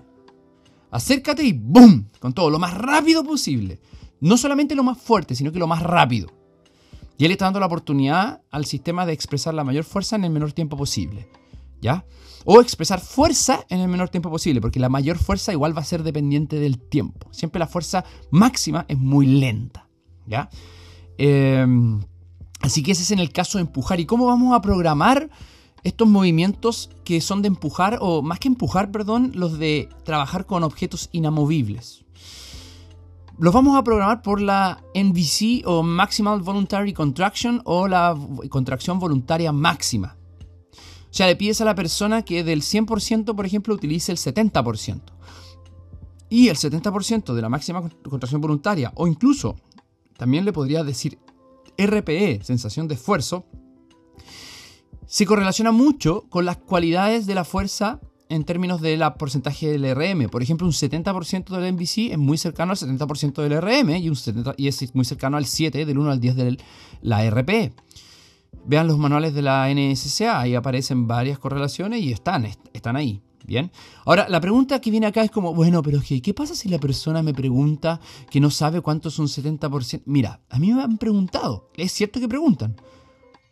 Acércate 0.90 1.44
y 1.44 1.52
¡boom! 1.52 2.08
Con 2.20 2.32
todo, 2.32 2.48
lo 2.50 2.58
más 2.58 2.72
rápido 2.74 3.24
posible. 3.24 3.80
No 4.20 4.36
solamente 4.36 4.74
lo 4.74 4.82
más 4.82 4.98
fuerte, 4.98 5.34
sino 5.34 5.52
que 5.52 5.58
lo 5.58 5.66
más 5.66 5.82
rápido. 5.82 6.28
Y 7.18 7.24
él 7.24 7.32
está 7.32 7.46
dando 7.46 7.60
la 7.60 7.66
oportunidad 7.66 8.42
al 8.50 8.66
sistema 8.66 9.06
de 9.06 9.12
expresar 9.12 9.54
la 9.54 9.64
mayor 9.64 9.84
fuerza 9.84 10.16
en 10.16 10.24
el 10.24 10.30
menor 10.30 10.52
tiempo 10.52 10.76
posible. 10.76 11.28
¿ya? 11.80 12.04
O 12.44 12.60
expresar 12.60 13.00
fuerza 13.00 13.64
en 13.68 13.80
el 13.80 13.88
menor 13.88 14.08
tiempo 14.08 14.30
posible, 14.30 14.60
porque 14.60 14.80
la 14.80 14.88
mayor 14.88 15.18
fuerza 15.18 15.52
igual 15.52 15.76
va 15.76 15.82
a 15.82 15.84
ser 15.84 16.02
dependiente 16.02 16.58
del 16.58 16.78
tiempo. 16.78 17.28
Siempre 17.32 17.58
la 17.58 17.66
fuerza 17.66 18.04
máxima 18.30 18.84
es 18.88 18.98
muy 18.98 19.26
lenta, 19.26 19.88
¿ya? 20.26 20.48
Em, 21.18 22.00
así 22.60 22.82
que 22.82 22.92
ese 22.92 23.02
es 23.02 23.10
en 23.10 23.18
el 23.18 23.32
caso 23.32 23.58
de 23.58 23.62
empujar. 23.62 24.00
¿Y 24.00 24.06
cómo 24.06 24.26
vamos 24.26 24.54
a 24.54 24.60
programar 24.60 25.28
estos 25.82 26.08
movimientos 26.08 26.90
que 27.04 27.20
son 27.20 27.42
de 27.42 27.48
empujar, 27.48 27.98
o 28.00 28.22
más 28.22 28.38
que 28.38 28.48
empujar, 28.48 28.90
perdón, 28.90 29.32
los 29.34 29.58
de 29.58 29.88
trabajar 30.04 30.46
con 30.46 30.62
objetos 30.62 31.08
inamovibles? 31.12 32.05
Los 33.38 33.52
vamos 33.52 33.76
a 33.76 33.84
programar 33.84 34.22
por 34.22 34.40
la 34.40 34.82
NVC 34.94 35.66
o 35.66 35.82
Maximal 35.82 36.40
Voluntary 36.40 36.94
Contraction 36.94 37.60
o 37.66 37.86
la 37.86 38.16
contracción 38.48 38.98
voluntaria 38.98 39.52
máxima. 39.52 40.16
O 40.72 41.14
sea, 41.16 41.26
le 41.26 41.36
pides 41.36 41.60
a 41.60 41.66
la 41.66 41.74
persona 41.74 42.22
que 42.22 42.42
del 42.42 42.62
100%, 42.62 43.36
por 43.36 43.44
ejemplo, 43.44 43.74
utilice 43.74 44.10
el 44.10 44.16
70%. 44.16 45.02
Y 46.30 46.48
el 46.48 46.56
70% 46.56 47.34
de 47.34 47.42
la 47.42 47.50
máxima 47.50 47.86
contracción 48.08 48.40
voluntaria, 48.40 48.90
o 48.94 49.06
incluso 49.06 49.56
también 50.16 50.46
le 50.46 50.54
podría 50.54 50.82
decir 50.82 51.18
RPE, 51.76 52.40
sensación 52.42 52.88
de 52.88 52.94
esfuerzo, 52.94 53.44
se 55.06 55.26
correlaciona 55.26 55.72
mucho 55.72 56.24
con 56.30 56.46
las 56.46 56.56
cualidades 56.56 57.26
de 57.26 57.34
la 57.34 57.44
fuerza 57.44 58.00
en 58.28 58.44
términos 58.44 58.80
de 58.80 58.96
la 58.96 59.14
porcentaje 59.14 59.70
del 59.70 59.94
RM. 59.94 60.28
Por 60.28 60.42
ejemplo, 60.42 60.66
un 60.66 60.72
70% 60.72 61.48
del 61.48 61.72
MVC 61.72 62.12
es 62.12 62.18
muy 62.18 62.38
cercano 62.38 62.72
al 62.72 62.78
70% 62.78 63.42
del 63.42 63.60
RM 63.60 63.96
y, 63.96 64.08
un 64.08 64.16
y 64.56 64.68
es 64.68 64.94
muy 64.94 65.04
cercano 65.04 65.36
al 65.36 65.46
7, 65.46 65.84
del 65.86 65.98
1 65.98 66.10
al 66.10 66.20
10 66.20 66.36
de 66.36 66.58
la 67.02 67.28
RPE. 67.30 67.72
Vean 68.64 68.88
los 68.88 68.98
manuales 68.98 69.34
de 69.34 69.42
la 69.42 69.68
NSCA, 69.72 70.40
ahí 70.40 70.54
aparecen 70.54 71.06
varias 71.06 71.38
correlaciones 71.38 72.02
y 72.02 72.12
están, 72.12 72.46
están 72.72 72.96
ahí. 72.96 73.22
Bien. 73.44 73.70
Ahora, 74.04 74.28
la 74.28 74.40
pregunta 74.40 74.80
que 74.80 74.90
viene 74.90 75.06
acá 75.06 75.22
es 75.22 75.30
como, 75.30 75.54
bueno, 75.54 75.80
pero 75.80 76.00
¿qué 76.02 76.34
pasa 76.34 76.56
si 76.56 76.68
la 76.68 76.78
persona 76.78 77.22
me 77.22 77.32
pregunta 77.32 78.00
que 78.28 78.40
no 78.40 78.50
sabe 78.50 78.80
cuánto 78.80 79.08
es 79.08 79.20
un 79.20 79.28
70%? 79.28 80.02
Mira, 80.04 80.40
a 80.50 80.58
mí 80.58 80.72
me 80.72 80.82
han 80.82 80.98
preguntado, 80.98 81.70
es 81.76 81.92
cierto 81.92 82.18
que 82.18 82.26
preguntan, 82.26 82.74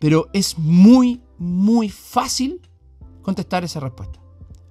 pero 0.00 0.26
es 0.32 0.58
muy, 0.58 1.22
muy 1.38 1.90
fácil 1.90 2.60
contestar 3.22 3.62
esa 3.62 3.78
respuesta. 3.78 4.23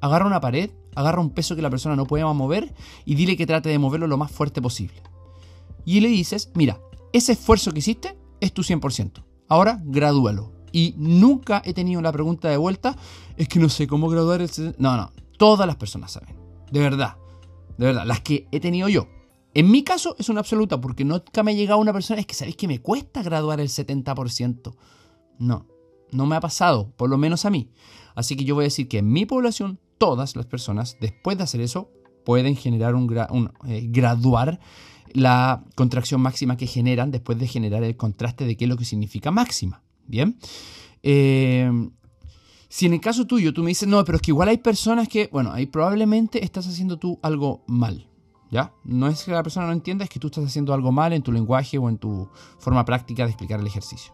Agarra 0.03 0.25
una 0.25 0.41
pared, 0.41 0.69
agarra 0.95 1.21
un 1.21 1.29
peso 1.29 1.55
que 1.55 1.61
la 1.61 1.69
persona 1.69 1.95
no 1.95 2.05
puede 2.05 2.25
mover 2.25 2.73
y 3.05 3.15
dile 3.15 3.37
que 3.37 3.47
trate 3.47 3.69
de 3.69 3.79
moverlo 3.79 4.05
lo 4.05 4.17
más 4.17 4.31
fuerte 4.31 4.61
posible. 4.61 5.01
Y 5.85 6.01
le 6.01 6.09
dices, 6.09 6.51
mira, 6.55 6.81
ese 7.13 7.31
esfuerzo 7.31 7.71
que 7.71 7.79
hiciste 7.79 8.17
es 8.41 8.51
tu 8.51 8.63
100%. 8.63 9.23
Ahora 9.47 9.79
gradúalo. 9.85 10.51
Y 10.73 10.93
nunca 10.97 11.61
he 11.63 11.73
tenido 11.73 12.01
la 12.01 12.11
pregunta 12.11 12.49
de 12.49 12.57
vuelta, 12.57 12.97
es 13.37 13.47
que 13.47 13.59
no 13.59 13.69
sé 13.69 13.87
cómo 13.87 14.09
graduar 14.09 14.41
el... 14.41 14.49
No, 14.77 14.97
no, 14.97 15.13
todas 15.37 15.65
las 15.65 15.77
personas 15.77 16.11
saben. 16.11 16.35
De 16.69 16.81
verdad, 16.81 17.15
de 17.77 17.85
verdad, 17.85 18.05
las 18.05 18.19
que 18.19 18.49
he 18.51 18.59
tenido 18.59 18.89
yo. 18.89 19.07
En 19.53 19.71
mi 19.71 19.85
caso 19.85 20.17
es 20.19 20.27
una 20.27 20.41
absoluta, 20.41 20.81
porque 20.81 21.05
nunca 21.05 21.43
me 21.43 21.51
ha 21.51 21.55
llegado 21.55 21.79
una 21.79 21.93
persona, 21.93 22.19
es 22.19 22.27
que 22.27 22.33
sabéis 22.33 22.57
que 22.57 22.67
me 22.67 22.81
cuesta 22.81 23.23
graduar 23.23 23.61
el 23.61 23.69
70%. 23.69 24.75
No, 25.39 25.65
no 26.11 26.25
me 26.25 26.35
ha 26.35 26.41
pasado, 26.41 26.91
por 26.97 27.09
lo 27.09 27.17
menos 27.17 27.45
a 27.45 27.49
mí. 27.49 27.69
Así 28.15 28.35
que 28.35 28.43
yo 28.43 28.55
voy 28.55 28.63
a 28.63 28.67
decir 28.67 28.89
que 28.89 28.97
en 28.97 29.09
mi 29.09 29.25
población, 29.25 29.79
todas 30.03 30.35
las 30.35 30.45
personas, 30.45 30.97
después 30.99 31.37
de 31.37 31.45
hacer 31.45 31.61
eso, 31.61 31.89
pueden 32.25 32.57
generar 32.57 32.93
un, 32.93 33.09
eh, 33.65 33.87
graduar 33.89 34.59
la 35.13 35.63
contracción 35.75 36.19
máxima 36.19 36.57
que 36.57 36.67
generan 36.67 37.09
después 37.09 37.39
de 37.39 37.47
generar 37.47 37.85
el 37.85 37.95
contraste 37.95 38.45
de 38.45 38.57
qué 38.57 38.65
es 38.65 38.69
lo 38.69 38.75
que 38.75 38.83
significa 38.83 39.31
máxima. 39.31 39.81
Bien. 40.05 40.37
Eh, 41.03 41.71
si 42.67 42.85
en 42.85 42.95
el 42.95 42.99
caso 42.99 43.25
tuyo 43.25 43.53
tú 43.53 43.63
me 43.63 43.69
dices, 43.69 43.87
no, 43.87 44.03
pero 44.03 44.17
es 44.17 44.21
que 44.21 44.31
igual 44.31 44.49
hay 44.49 44.57
personas 44.57 45.07
que, 45.07 45.29
bueno, 45.31 45.53
ahí 45.53 45.67
probablemente 45.67 46.43
estás 46.43 46.67
haciendo 46.67 46.97
tú 46.97 47.17
algo 47.21 47.63
mal. 47.65 48.09
¿Ya? 48.51 48.73
No 48.83 49.07
es 49.07 49.23
que 49.23 49.31
la 49.31 49.41
persona 49.41 49.67
no 49.67 49.71
entienda, 49.71 50.03
es 50.03 50.09
que 50.09 50.19
tú 50.19 50.27
estás 50.27 50.43
haciendo 50.43 50.73
algo 50.73 50.91
mal 50.91 51.13
en 51.13 51.23
tu 51.23 51.31
lenguaje 51.31 51.77
o 51.77 51.87
en 51.87 51.97
tu 51.97 52.27
forma 52.59 52.83
práctica 52.83 53.23
de 53.23 53.29
explicar 53.29 53.61
el 53.61 53.67
ejercicio. 53.67 54.11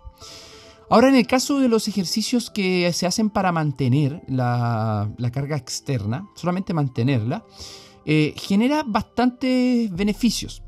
Ahora, 0.89 1.09
en 1.09 1.15
el 1.15 1.27
caso 1.27 1.59
de 1.59 1.69
los 1.69 1.87
ejercicios 1.87 2.49
que 2.49 2.91
se 2.93 3.05
hacen 3.05 3.29
para 3.29 3.51
mantener 3.51 4.23
la, 4.27 5.11
carga 5.31 5.55
externa, 5.55 6.27
solamente 6.35 6.73
mantenerla, 6.73 7.45
eh, 8.05 8.33
genera 8.35 8.83
bastantes 8.83 9.91
beneficios. 9.91 10.63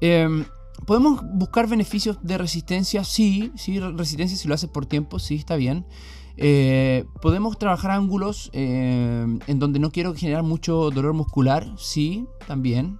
Em, 0.00 0.44
¿Podemos 0.86 1.22
buscar 1.34 1.68
beneficios 1.68 2.18
de 2.22 2.38
resistencia? 2.38 3.04
Sí, 3.04 3.52
sí, 3.56 3.78
resistencia 3.80 4.36
si 4.36 4.48
lo 4.48 4.54
haces 4.54 4.70
por 4.70 4.86
tiempo, 4.86 5.18
sí, 5.18 5.34
está 5.34 5.56
bien. 5.56 5.86
Eh, 6.36 7.04
podemos 7.20 7.58
trabajar 7.58 7.90
ángulos 7.90 8.50
eh, 8.54 9.26
en 9.46 9.58
donde 9.58 9.78
no 9.78 9.90
quiero 9.90 10.14
generar 10.14 10.42
mucho 10.42 10.90
dolor 10.90 11.12
muscular, 11.12 11.74
sí, 11.76 12.26
también. 12.46 12.98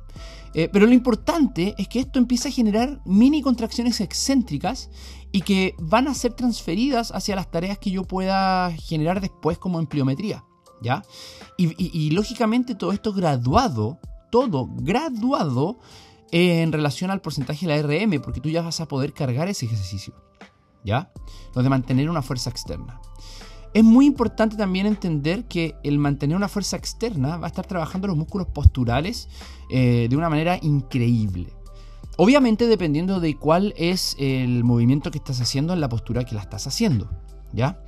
Eh, 0.55 0.69
pero 0.73 0.87
lo 0.87 0.93
importante 0.93 1.75
es 1.79 1.89
que 1.89 2.01
esto 2.01 2.19
empieza 2.19 2.49
a 2.49 2.53
generar 2.53 3.01
mini 3.05 3.41
contracciones 3.43 4.01
excéntricas 4.01 4.91
y 5.33 5.43
que 5.43 5.75
van 5.79 6.09
a 6.09 6.15
ser 6.15 6.33
transferidas 6.33 7.13
hacia 7.13 7.37
las 7.37 7.51
tareas 7.51 7.79
que 7.79 7.91
yo 7.91 8.05
pueda 8.05 8.73
generar 8.73 9.21
después 9.21 9.59
como 9.59 9.79
empleometría. 9.79 10.45
¿ya? 10.83 11.03
y 11.59 12.11
lógicamente 12.13 12.75
todo 12.75 12.93
esto 12.93 13.13
graduado, 13.13 13.99
todo 14.31 14.67
graduado 14.77 15.79
en 16.33 16.73
relación 16.73 17.11
al 17.11 17.21
porcentaje 17.21 17.67
de 17.67 17.83
la 17.83 17.83
RM, 17.83 18.21
porque 18.23 18.41
tú 18.41 18.49
ya 18.49 18.63
vas 18.63 18.81
a 18.81 18.89
poder 18.89 19.13
cargar 19.13 19.49
ese 19.49 19.67
ejercicio. 19.67 20.15
¿Ya? 20.85 21.13
Lo 21.55 21.63
de 21.63 21.69
mantener 21.69 22.09
una 22.09 22.23
fuerza 22.23 22.51
externa. 22.51 23.01
Es 23.73 23.85
muy 23.85 24.07
importante 24.07 24.57
también 24.57 24.87
entender 24.87 25.45
que 25.45 25.77
el 25.85 25.99
mantener 25.99 26.37
una 26.37 26.49
fuerza 26.49 26.77
externa 26.77 27.37
va 27.37 27.47
a 27.47 27.49
estar 27.49 27.67
trabajando 27.67 28.09
los 28.09 28.17
músculos 28.17 28.49
posturales 28.49 29.29
eh, 29.71 30.09
de 30.11 30.17
una 30.17 30.29
manera 30.29 30.59
increíble. 30.61 31.53
Obviamente 32.17 32.67
dependiendo 32.67 33.21
de 33.21 33.37
cuál 33.37 33.73
es 33.77 34.17
el 34.19 34.65
movimiento 34.65 35.11
que 35.11 35.19
estás 35.19 35.41
haciendo 35.41 35.73
en 35.73 35.81
la 35.81 35.89
postura 35.89 36.25
que 36.25 36.35
la 36.35 36.41
estás 36.41 36.67
haciendo. 36.67 37.09
¿Ya? 37.53 37.81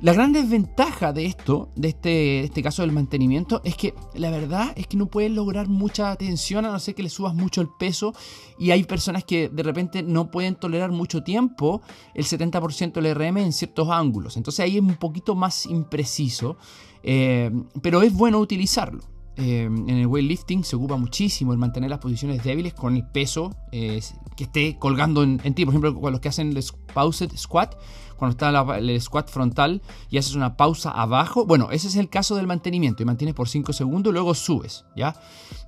La 0.00 0.12
gran 0.12 0.32
desventaja 0.32 1.12
de 1.12 1.26
esto, 1.26 1.70
de 1.74 1.88
este, 1.88 2.44
este 2.44 2.62
caso 2.62 2.82
del 2.82 2.92
mantenimiento, 2.92 3.60
es 3.64 3.74
que 3.74 3.94
la 4.14 4.30
verdad 4.30 4.72
es 4.76 4.86
que 4.86 4.96
no 4.96 5.06
puedes 5.06 5.32
lograr 5.32 5.66
mucha 5.68 6.14
tensión 6.14 6.64
a 6.64 6.70
no 6.70 6.78
ser 6.78 6.94
que 6.94 7.02
le 7.02 7.08
subas 7.08 7.34
mucho 7.34 7.60
el 7.60 7.68
peso 7.80 8.14
y 8.60 8.70
hay 8.70 8.84
personas 8.84 9.24
que 9.24 9.48
de 9.48 9.62
repente 9.64 10.04
no 10.04 10.30
pueden 10.30 10.54
tolerar 10.54 10.92
mucho 10.92 11.24
tiempo 11.24 11.82
el 12.14 12.24
70% 12.24 12.92
del 12.92 13.12
RM 13.12 13.38
en 13.38 13.52
ciertos 13.52 13.90
ángulos. 13.90 14.36
Entonces 14.36 14.60
ahí 14.60 14.76
es 14.76 14.82
un 14.82 14.94
poquito 14.94 15.34
más 15.34 15.66
impreciso, 15.66 16.58
eh, 17.02 17.50
pero 17.82 18.02
es 18.02 18.12
bueno 18.12 18.38
utilizarlo. 18.38 19.02
Eh, 19.40 19.62
en 19.66 19.88
el 19.88 20.06
weightlifting 20.08 20.64
se 20.64 20.74
ocupa 20.74 20.96
muchísimo 20.96 21.52
el 21.52 21.58
mantener 21.58 21.90
las 21.90 22.00
posiciones 22.00 22.42
débiles 22.42 22.74
con 22.74 22.96
el 22.96 23.06
peso 23.06 23.54
eh, 23.70 24.00
que 24.36 24.44
esté 24.44 24.76
colgando 24.80 25.22
en, 25.22 25.38
ti. 25.54 25.64
Por 25.64 25.72
ejemplo, 25.72 25.94
con 25.94 26.10
los 26.10 26.20
que 26.20 26.28
hacen 26.28 26.56
el 26.56 26.64
paused 26.92 27.30
squat, 27.36 27.76
cuando 28.16 28.32
está 28.32 28.78
el 28.78 29.00
squat 29.00 29.30
frontal 29.30 29.80
y 30.10 30.18
haces 30.18 30.34
una 30.34 30.56
pausa 30.56 30.90
abajo. 30.90 31.46
Bueno, 31.46 31.70
ese 31.70 31.86
es 31.86 31.94
el 31.94 32.08
caso 32.08 32.34
del 32.34 32.48
mantenimiento 32.48 33.00
y 33.04 33.06
mantienes 33.06 33.36
por 33.36 33.48
5 33.48 33.72
segundos 33.72 34.12
luego 34.12 34.34
subes, 34.34 34.84
¿ya? 34.96 35.14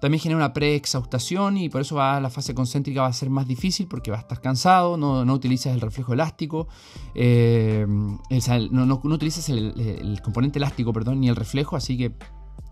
También 0.01 0.21
genera 0.21 0.39
una 0.39 0.53
preexhaustación 0.53 1.57
y 1.57 1.69
por 1.69 1.83
eso 1.83 1.95
va, 1.95 2.19
la 2.21 2.29
fase 2.29 2.53
concéntrica 2.53 3.03
va 3.03 3.07
a 3.07 3.13
ser 3.13 3.31
más 3.31 3.47
difícil 3.47 3.87
porque 3.87 4.11
va 4.11 4.17
a 4.17 4.21
estar 4.21 4.41
cansado, 4.41 4.97
no, 4.97 5.23
utilizas 5.33 5.73
el 5.73 5.81
reflejo 5.81 6.13
elástico, 6.13 6.67
eh, 7.15 7.87
no, 7.89 8.87
no, 8.87 9.01
utilizas 9.05 9.49
el, 9.49 10.21
componente 10.25 10.59
elástico, 10.59 10.93
perdón, 10.93 11.21
ni 11.21 11.29
el 11.29 11.37
reflejo, 11.37 11.77
así 11.77 11.97
que 11.97 12.17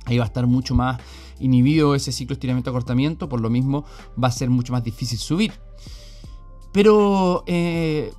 ahí 0.09 0.19
va 0.19 0.25
a 0.25 0.27
estar 0.27 0.47
mucho 0.47 0.75
más 0.75 1.01
inhibido 1.41 1.95
ese 1.95 2.13
ciclo 2.13 2.35
estiramiento-acortamiento, 2.35 3.29
por 3.29 3.41
lo 3.41 3.51
mismo 3.51 3.85
va 4.23 4.29
a 4.29 4.33
ser 4.33 4.51
mucho 4.51 4.73
más 4.73 4.83
difícil 4.83 5.19
subir. 5.19 5.53
Pero 6.73 7.45
eh, 7.47 8.13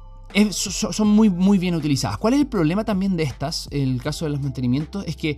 son 0.52 1.08
muy, 1.08 1.30
muy 1.30 1.58
bien 1.58 1.75
utilizadas. 1.75 2.17
¿Cuál 2.17 2.34
es 2.36 2.39
el 2.39 2.47
problema 2.47 2.84
también 2.84 3.17
de 3.17 3.23
estas? 3.23 3.67
El 3.71 4.02
caso 4.02 4.25
de 4.25 4.32
los 4.32 4.41
mantenimientos 4.41 5.04
es 5.08 5.15
que, 5.15 5.38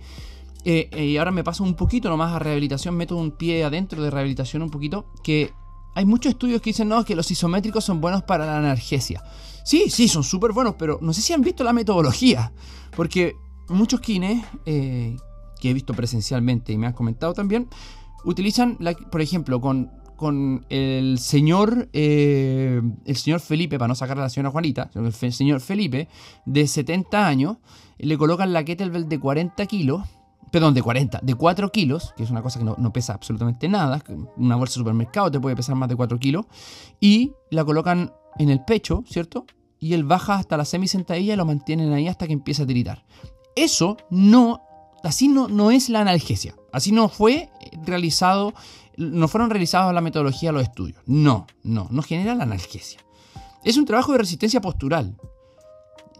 eh, 0.64 1.06
y 1.06 1.16
ahora 1.16 1.30
me 1.30 1.44
paso 1.44 1.64
un 1.64 1.74
poquito 1.74 2.08
nomás 2.08 2.32
a 2.32 2.38
rehabilitación, 2.38 2.96
meto 2.96 3.16
un 3.16 3.32
pie 3.32 3.64
adentro 3.64 4.02
de 4.02 4.10
rehabilitación 4.10 4.62
un 4.62 4.70
poquito, 4.70 5.06
que 5.22 5.52
hay 5.94 6.04
muchos 6.04 6.30
estudios 6.30 6.60
que 6.62 6.70
dicen 6.70 6.88
no, 6.88 7.04
que 7.04 7.14
los 7.14 7.30
isométricos 7.30 7.84
son 7.84 8.00
buenos 8.00 8.22
para 8.22 8.46
la 8.46 8.58
analgesia. 8.58 9.22
Sí, 9.64 9.90
sí, 9.90 10.08
son 10.08 10.24
súper 10.24 10.52
buenos, 10.52 10.74
pero 10.78 10.98
no 11.00 11.12
sé 11.12 11.20
si 11.20 11.32
han 11.32 11.42
visto 11.42 11.62
la 11.64 11.72
metodología, 11.72 12.52
porque 12.96 13.36
muchos 13.68 14.00
kines 14.00 14.44
eh, 14.66 15.16
que 15.62 15.70
he 15.70 15.74
visto 15.74 15.94
presencialmente 15.94 16.72
y 16.72 16.76
me 16.76 16.88
han 16.88 16.92
comentado 16.92 17.32
también, 17.32 17.68
utilizan, 18.24 18.76
por 19.10 19.22
ejemplo, 19.22 19.60
con 19.60 20.02
con 20.22 20.64
el 20.68 21.18
señor, 21.18 21.88
eh, 21.92 22.80
el 23.06 23.16
señor 23.16 23.40
Felipe, 23.40 23.76
para 23.76 23.88
no 23.88 23.96
sacar 23.96 24.20
a 24.20 24.22
la 24.22 24.28
señora 24.28 24.52
Juanita, 24.52 24.88
el 24.94 25.12
señor 25.12 25.60
Felipe, 25.60 26.06
de 26.46 26.68
70 26.68 27.26
años, 27.26 27.56
le 27.98 28.16
colocan 28.16 28.52
la 28.52 28.64
kettlebell 28.64 29.08
de 29.08 29.18
40 29.18 29.66
kilos, 29.66 30.02
perdón, 30.52 30.74
de 30.74 30.82
40, 30.82 31.18
de 31.24 31.34
4 31.34 31.72
kilos, 31.72 32.14
que 32.16 32.22
es 32.22 32.30
una 32.30 32.40
cosa 32.40 32.60
que 32.60 32.64
no, 32.64 32.92
pesa 32.92 33.14
absolutamente 33.14 33.68
nada, 33.68 34.00
una 34.36 34.54
bolsa 34.54 34.74
de 34.74 34.82
supermercado 34.82 35.28
te 35.28 35.40
puede 35.40 35.56
pesar 35.56 35.74
más 35.74 35.88
de 35.88 35.96
4 35.96 36.16
kilos, 36.20 36.46
y 37.00 37.32
la 37.50 37.64
colocan 37.64 38.12
en 38.38 38.48
el 38.48 38.62
pecho, 38.64 39.02
¿cierto? 39.08 39.44
Y 39.80 39.94
él 39.94 40.04
baja 40.04 40.36
hasta 40.36 40.56
la 40.56 40.64
semisentadilla 40.64 41.34
y 41.34 41.36
lo 41.36 41.46
mantienen 41.46 41.92
ahí 41.92 42.06
hasta 42.06 42.28
que 42.28 42.32
empieza 42.32 42.62
a 42.62 42.66
tiritar. 42.66 43.04
eso 43.56 43.96
no, 44.08 44.62
así 45.04 45.28
no, 45.28 45.48
no 45.48 45.70
es 45.70 45.88
la 45.88 46.00
analgesia. 46.00 46.54
Así 46.72 46.92
no 46.92 47.08
fue 47.08 47.50
realizado, 47.84 48.54
no 48.96 49.28
fueron 49.28 49.50
realizados 49.50 49.92
la 49.94 50.00
metodología 50.00 50.52
los 50.52 50.62
estudios. 50.62 51.02
No, 51.06 51.46
no, 51.62 51.88
no 51.90 52.02
genera 52.02 52.34
la 52.34 52.44
analgesia. 52.44 53.00
Es 53.64 53.76
un 53.76 53.84
trabajo 53.84 54.12
de 54.12 54.18
resistencia 54.18 54.60
postural. 54.60 55.16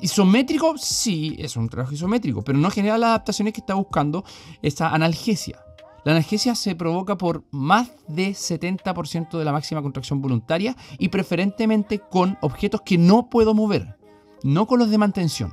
Isométrico, 0.01 0.77
sí, 0.79 1.37
es 1.39 1.57
un 1.57 1.69
trabajo 1.69 1.95
isométrico, 1.95 2.43
pero 2.43 2.59
no 2.59 2.71
genera 2.71 2.99
las 2.99 3.09
adaptaciones 3.09 3.55
que 3.55 3.61
está 3.61 3.75
buscando 3.75 4.25
esta 4.61 4.89
analgesia. 4.89 5.61
La 6.05 6.13
analgesia 6.13 6.57
se 6.57 6.75
provoca 6.75 7.17
por 7.17 7.45
más 7.53 7.93
de 8.09 8.31
70% 8.31 9.39
de 9.39 9.45
la 9.45 9.53
máxima 9.53 9.83
contracción 9.83 10.21
voluntaria 10.21 10.77
y 10.99 11.09
preferentemente 11.09 12.01
con 12.01 12.37
objetos 12.41 12.81
que 12.83 12.99
no 12.99 13.31
puedo 13.31 13.55
mover, 13.55 13.97
no 14.43 14.67
con 14.67 14.81
los 14.81 14.91
de 14.91 14.99
mantención. 14.99 15.53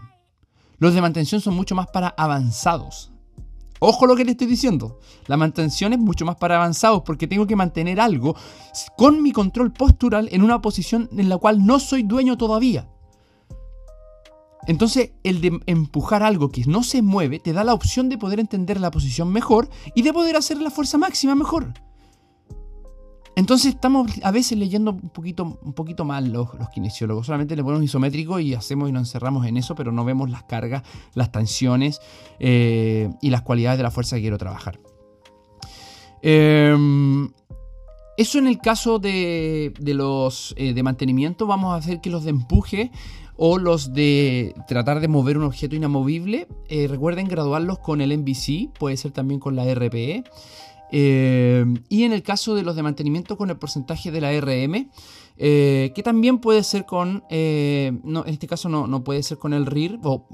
Los 0.79 0.95
de 0.95 1.01
mantención 1.01 1.41
son 1.41 1.55
mucho 1.55 1.75
más 1.75 1.87
para 1.87 2.07
avanzados. 2.17 3.11
Ojo 3.79 4.05
lo 4.05 4.15
que 4.15 4.25
le 4.25 4.31
estoy 4.31 4.47
diciendo. 4.47 4.99
La 5.27 5.37
mantención 5.37 5.93
es 5.93 5.99
mucho 5.99 6.25
más 6.25 6.35
para 6.35 6.57
avanzados 6.57 7.01
porque 7.05 7.27
tengo 7.27 7.47
que 7.47 7.55
mantener 7.55 7.99
algo 7.99 8.35
con 8.97 9.23
mi 9.23 9.31
control 9.31 9.71
postural 9.71 10.29
en 10.31 10.43
una 10.43 10.61
posición 10.61 11.09
en 11.17 11.29
la 11.29 11.37
cual 11.37 11.65
no 11.65 11.79
soy 11.79 12.03
dueño 12.03 12.37
todavía. 12.37 12.89
Entonces, 14.67 15.11
el 15.23 15.41
de 15.41 15.59
empujar 15.65 16.21
algo 16.21 16.49
que 16.49 16.65
no 16.65 16.83
se 16.83 17.01
mueve 17.01 17.39
te 17.39 17.53
da 17.53 17.63
la 17.63 17.73
opción 17.73 18.09
de 18.09 18.17
poder 18.17 18.39
entender 18.39 18.79
la 18.79 18.91
posición 18.91 19.31
mejor 19.31 19.69
y 19.95 20.01
de 20.01 20.13
poder 20.13 20.35
hacer 20.35 20.61
la 20.61 20.69
fuerza 20.69 20.97
máxima 20.97 21.33
mejor. 21.33 21.73
Entonces 23.39 23.75
estamos 23.75 24.11
a 24.21 24.31
veces 24.31 24.57
leyendo 24.57 24.91
un 24.91 25.09
poquito, 25.11 25.57
un 25.61 25.71
poquito 25.71 26.03
mal 26.03 26.29
los, 26.29 26.49
kinesiólogos. 26.73 27.25
Solamente 27.25 27.55
le 27.55 27.63
ponemos 27.63 27.85
isométrico 27.85 28.37
y 28.37 28.53
hacemos 28.53 28.89
y 28.89 28.91
nos 28.91 29.03
encerramos 29.03 29.47
en 29.47 29.55
eso, 29.55 29.75
pero 29.75 29.93
no 29.93 30.03
vemos 30.03 30.29
las 30.29 30.43
cargas, 30.43 30.83
las 31.13 31.31
tensiones 31.31 32.01
eh, 32.39 33.09
y 33.21 33.29
las 33.29 33.41
cualidades 33.43 33.77
de 33.77 33.83
la 33.83 33.91
fuerza 33.91 34.17
que 34.17 34.23
quiero 34.23 34.37
trabajar. 34.37 34.81
Em, 36.21 37.29
eso 38.17 38.39
en 38.39 38.47
el 38.47 38.57
caso 38.57 38.99
de, 38.99 39.71
los 39.85 40.53
eh, 40.57 40.73
de 40.73 40.83
mantenimiento, 40.83 41.47
vamos 41.47 41.73
a 41.73 41.77
hacer 41.77 42.01
que 42.01 42.09
los 42.09 42.25
de 42.25 42.31
empuje 42.31 42.91
o 43.37 43.57
los 43.57 43.93
de 43.93 44.53
tratar 44.67 44.99
de 44.99 45.07
mover 45.07 45.37
un 45.37 45.45
objeto 45.45 45.77
inamovible, 45.77 46.49
eh, 46.67 46.89
recuerden 46.89 47.29
graduarlos 47.29 47.79
con 47.79 48.01
el 48.01 48.11
MVC, 48.17 48.69
puede 48.77 48.97
ser 48.97 49.11
también 49.11 49.39
con 49.39 49.55
la 49.55 49.63
RPE. 49.73 50.25
Eh, 50.91 51.65
y 51.87 52.03
en 52.03 52.13
el 52.13 52.23
caso 52.23 52.55
de 52.55 52.63
los 52.63 52.75
de 52.75 52.83
mantenimiento 52.83 53.37
con 53.37 53.49
el 53.49 53.57
porcentaje 53.57 54.11
de 54.11 54.21
la 54.21 54.31
RM, 54.39 54.89
eh, 55.37 55.91
que 55.95 56.03
también 56.03 56.39
puede 56.39 56.63
ser 56.63 56.85
con, 56.85 57.23
no, 57.29 58.25
en 58.25 58.33
este 58.33 58.47
caso 58.47 58.69
no, 58.69 59.03
puede 59.03 59.23
ser 59.23 59.37
con 59.37 59.53
el 59.53 59.65
RIR, 59.65 59.99
o, 60.03 60.27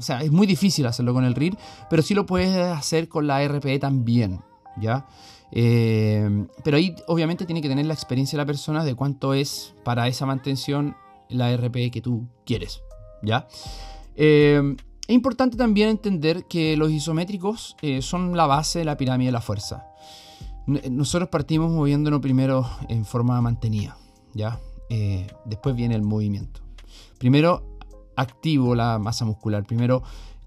sea, 0.00 0.22
es 0.22 0.32
muy 0.32 0.46
difícil 0.46 0.86
hacerlo 0.86 1.14
con 1.14 1.24
el 1.24 1.34
RIR, 1.34 1.56
pero 1.88 2.02
sí 2.02 2.14
lo 2.14 2.26
puedes 2.26 2.56
hacer 2.56 3.08
con 3.08 3.26
la 3.26 3.46
RPE 3.46 3.78
también, 3.78 4.40
¿ya? 4.80 5.06
pero 5.52 6.78
ahí 6.78 6.96
obviamente 7.08 7.44
tiene 7.44 7.60
que 7.60 7.68
tener 7.68 7.84
la 7.84 7.92
experiencia 7.92 8.38
de 8.38 8.42
la 8.42 8.46
persona 8.46 8.84
de 8.84 8.94
cuánto 8.94 9.34
es 9.34 9.74
para 9.84 10.08
esa 10.08 10.24
mantención 10.24 10.96
la 11.28 11.54
RPE 11.54 11.90
que 11.90 12.00
tú 12.00 12.26
quieres. 12.46 12.82
¿Ya? 13.22 13.46
Eh, 15.02 15.12
es 15.12 15.14
importante 15.14 15.56
también 15.56 15.88
entender 15.88 16.44
que 16.44 16.76
los 16.76 16.90
isométricos 16.90 17.76
eh, 17.82 18.02
son 18.02 18.36
la 18.36 18.46
base 18.46 18.80
de 18.80 18.84
la 18.84 18.96
pirámide 18.96 19.28
de 19.28 19.32
la 19.32 19.40
fuerza. 19.40 19.86
Nosotros 20.66 21.28
partimos 21.28 21.72
moviéndonos 21.72 22.20
primero 22.20 22.68
en 22.88 23.04
forma 23.04 23.40
mantenida, 23.40 23.96
¿ya? 24.32 24.60
Eh, 24.90 25.26
después 25.44 25.74
viene 25.74 25.96
el 25.96 26.02
movimiento. 26.02 26.60
Primero 27.18 27.78
activo 28.14 28.74
la 28.74 28.98
masa 28.98 29.24
muscular, 29.24 29.64
primero 29.64 30.02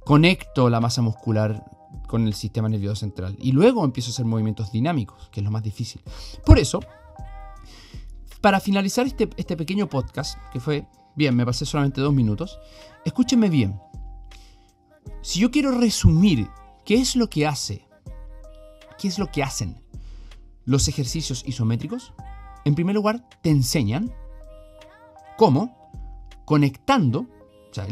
conecto 0.06 0.70
la 0.70 0.80
masa 0.80 1.02
muscular 1.02 1.65
con 2.08 2.28
el 2.28 2.34
sistema 2.34 2.70
nervioso 2.70 2.96
central 2.96 3.36
y 3.39 3.52
luego 3.52 3.84
empiezo 3.84 4.10
a 4.10 4.13
hacer 4.13 4.26
movimientos 4.26 4.72
dinámicos, 4.72 5.30
que 5.32 5.41
es 5.41 5.44
lo 5.44 5.52
más 5.52 5.63
difícil. 5.63 6.02
Por 6.46 6.60
eso, 6.60 6.80
para 8.39 8.62
finalizar 8.62 9.06
este, 9.06 9.30
este 9.36 9.58
pequeño 9.58 9.89
podcast, 9.89 10.38
que 10.54 10.60
fue, 10.62 10.88
bien, 11.15 11.36
me 11.36 11.46
pasé 11.46 11.65
solamente 11.65 12.00
dos 12.00 12.13
minutos, 12.13 12.58
escúchenme 13.04 13.50
bien. 13.50 13.82
Si 15.25 15.39
yo 15.39 15.49
quiero 15.49 15.71
resumir 15.71 16.51
qué 16.85 17.01
es 17.01 17.15
lo 17.15 17.31
que 17.31 17.47
hace, 17.47 17.88
qué 18.99 19.07
es 19.07 19.17
lo 19.17 19.25
que 19.25 19.41
hacen 19.41 19.83
los 20.65 20.88
ejercicios 20.88 21.43
isométricos, 21.47 22.13
en 22.63 22.75
primer 22.75 22.93
lugar, 22.93 23.27
te 23.41 23.49
enseñan 23.49 24.13
cómo, 25.35 25.89
conectando, 26.45 27.21
o 27.71 27.73
sea, 27.73 27.88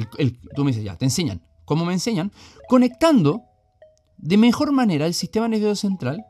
tú 0.55 0.63
me 0.63 0.69
dices 0.69 0.83
ya, 0.83 0.95
te 0.95 1.05
enseñan, 1.05 1.41
¿cómo 1.65 1.85
me 1.85 1.93
enseñan? 1.93 2.31
Conectando 2.69 3.41
de 4.17 4.37
mejor 4.37 4.71
manera 4.71 5.07
el 5.07 5.15
sistema 5.15 5.47
nervioso 5.47 5.87
central 5.87 6.23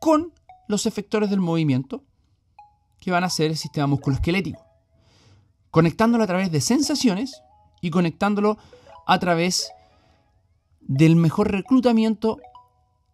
con 0.00 0.32
los 0.66 0.86
efectores 0.86 1.28
del 1.28 1.40
movimiento 1.40 2.04
que 3.00 3.10
van 3.10 3.22
a 3.22 3.28
ser 3.28 3.50
el 3.50 3.58
sistema 3.58 3.86
musculoesquelético, 3.86 4.64
conectándolo 5.70 6.24
a 6.24 6.26
través 6.26 6.50
de 6.50 6.62
sensaciones 6.62 7.42
y 7.82 7.90
conectándolo 7.90 8.56
a 9.08 9.18
través 9.18 9.72
del 10.80 11.16
mejor 11.16 11.50
reclutamiento 11.50 12.38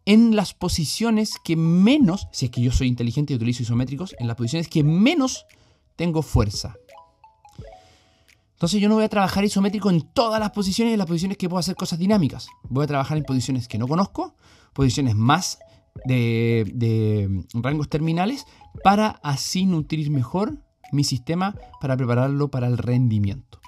en 0.05 0.37
las 0.37 0.53
posiciones 0.53 1.35
que 1.43 1.57
menos, 1.57 2.29
si 2.33 2.47
es 2.47 2.51
que 2.51 2.61
yo 2.61 2.73
soy 2.73 2.89
inteligente 2.89 3.33
y 3.33 3.37
utilizo 3.37 3.63
isométricos, 3.63 4.15
en 4.19 4.27
las 4.27 4.37
posiciones 4.37 4.69
que 4.69 4.85
menos 4.85 5.47
tengo 5.97 6.21
fuerza. 6.23 6.75
Entonces 8.55 8.81
yo 8.81 8.89
no 8.89 8.97
voy 8.97 9.05
a 9.05 9.09
trabajar 9.09 9.45
isométrico 9.45 9.89
en 9.89 10.03
todas 10.03 10.41
las 10.41 10.51
posiciones 10.51 10.91
y 10.91 10.95
en 10.95 10.99
las 10.99 11.07
posiciones 11.07 11.39
que 11.39 11.49
puedo 11.49 11.61
hacer 11.61 11.77
cosas 11.77 11.99
dinámicas. 11.99 12.49
Voy 12.65 12.85
a 12.85 12.89
trabajar 12.89 13.17
en 13.17 13.25
posiciones 13.25 13.69
que 13.69 13.79
no 13.79 13.87
conozco, 13.87 14.35
posiciones 14.73 15.15
más 15.15 15.59
de, 16.05 17.45
rangos 17.55 17.89
terminales 17.89 18.47
para 18.83 19.21
así 19.23 19.65
nutrir 19.65 20.11
mejor 20.11 20.59
mi 20.93 21.05
sistema 21.05 21.55
para 21.81 21.97
prepararlo 21.97 22.51
para 22.51 22.67
el 22.67 22.79
rendimiento. 22.79 23.61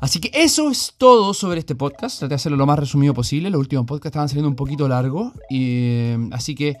Así 0.00 0.20
que 0.20 0.30
eso 0.32 0.70
es 0.70 0.94
todo 0.96 1.34
sobre 1.34 1.60
este 1.60 1.74
podcast. 1.74 2.18
Traté 2.18 2.30
de 2.30 2.34
hacerlo 2.36 2.56
lo 2.56 2.66
más 2.66 2.78
resumido 2.78 3.14
posible. 3.14 3.50
Los 3.50 3.60
últimos 3.60 3.84
podcasts 3.84 4.14
estaban 4.14 4.28
saliendo 4.28 4.48
un 4.48 4.56
poquito 4.56 4.86
largos. 4.86 5.32
Y, 5.50 6.12
así 6.30 6.54
que 6.54 6.76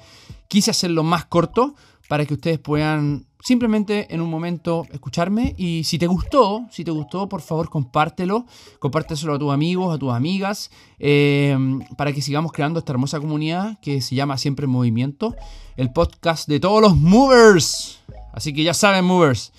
quise 0.46 0.70
hacerlo 0.70 1.02
más 1.02 1.24
corto 1.24 1.74
para 2.08 2.24
que 2.24 2.34
ustedes 2.34 2.58
puedan 2.58 3.26
simplemente 3.40 4.12
en 4.12 4.20
un 4.20 4.30
momento 4.30 4.86
escucharme 4.90 5.54
y 5.56 5.84
si 5.84 5.98
te 5.98 6.06
gustó, 6.06 6.66
si 6.70 6.82
te 6.82 6.90
gustó, 6.90 7.28
por 7.28 7.40
favor 7.40 7.68
compártelo, 7.68 8.46
compártelo 8.78 9.34
a 9.34 9.38
tus 9.38 9.52
amigos, 9.52 9.94
a 9.94 9.98
tus 9.98 10.12
amigas, 10.12 10.70
eh, 10.98 11.56
para 11.96 12.12
que 12.12 12.20
sigamos 12.20 12.50
creando 12.50 12.80
esta 12.80 12.92
hermosa 12.92 13.20
comunidad 13.20 13.78
que 13.80 14.00
se 14.00 14.16
llama 14.16 14.38
Siempre 14.38 14.64
en 14.64 14.70
Movimiento, 14.70 15.36
el 15.76 15.92
podcast 15.92 16.48
de 16.48 16.58
todos 16.58 16.82
los 16.82 16.96
movers. 16.96 18.00
Así 18.32 18.52
que 18.52 18.64
ya 18.64 18.74
saben, 18.74 19.04
movers, 19.04 19.52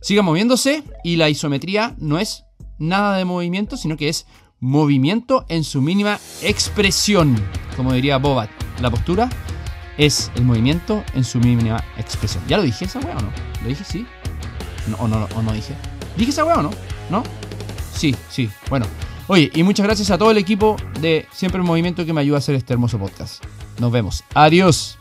sigan 0.00 0.24
moviéndose 0.24 0.82
y 1.04 1.16
la 1.16 1.28
isometría 1.28 1.94
no 1.98 2.18
es 2.18 2.45
nada 2.78 3.16
de 3.16 3.24
movimiento, 3.24 3.76
sino 3.76 3.96
que 3.96 4.08
es 4.08 4.26
movimiento 4.60 5.44
en 5.48 5.64
su 5.64 5.82
mínima 5.82 6.18
expresión, 6.42 7.36
como 7.76 7.92
diría 7.92 8.18
Bobat. 8.18 8.50
La 8.80 8.90
postura 8.90 9.28
es 9.98 10.30
el 10.34 10.44
movimiento 10.44 11.04
en 11.14 11.24
su 11.24 11.38
mínima 11.38 11.82
expresión. 11.98 12.42
¿Ya 12.48 12.56
lo 12.56 12.62
dije 12.62 12.84
esa 12.84 12.98
weá 13.00 13.16
o 13.16 13.20
no? 13.20 13.30
¿Lo 13.62 13.68
dije 13.68 13.84
sí? 13.84 14.06
No, 14.88 14.96
o, 14.98 15.08
no, 15.08 15.28
o 15.34 15.42
no 15.42 15.52
dije. 15.52 15.74
¿Dije 16.16 16.30
esa 16.30 16.44
weá 16.44 16.58
o 16.58 16.62
no? 16.62 16.70
¿No? 17.10 17.22
Sí, 17.94 18.14
sí. 18.28 18.50
Bueno. 18.68 18.86
Oye, 19.28 19.50
y 19.54 19.62
muchas 19.64 19.84
gracias 19.84 20.10
a 20.10 20.18
todo 20.18 20.30
el 20.30 20.38
equipo 20.38 20.76
de 21.00 21.26
Siempre 21.32 21.60
en 21.60 21.66
Movimiento 21.66 22.06
que 22.06 22.12
me 22.12 22.20
ayuda 22.20 22.36
a 22.36 22.38
hacer 22.38 22.54
este 22.54 22.72
hermoso 22.72 22.98
podcast. 22.98 23.42
Nos 23.80 23.90
vemos. 23.90 24.22
Adiós. 24.34 24.98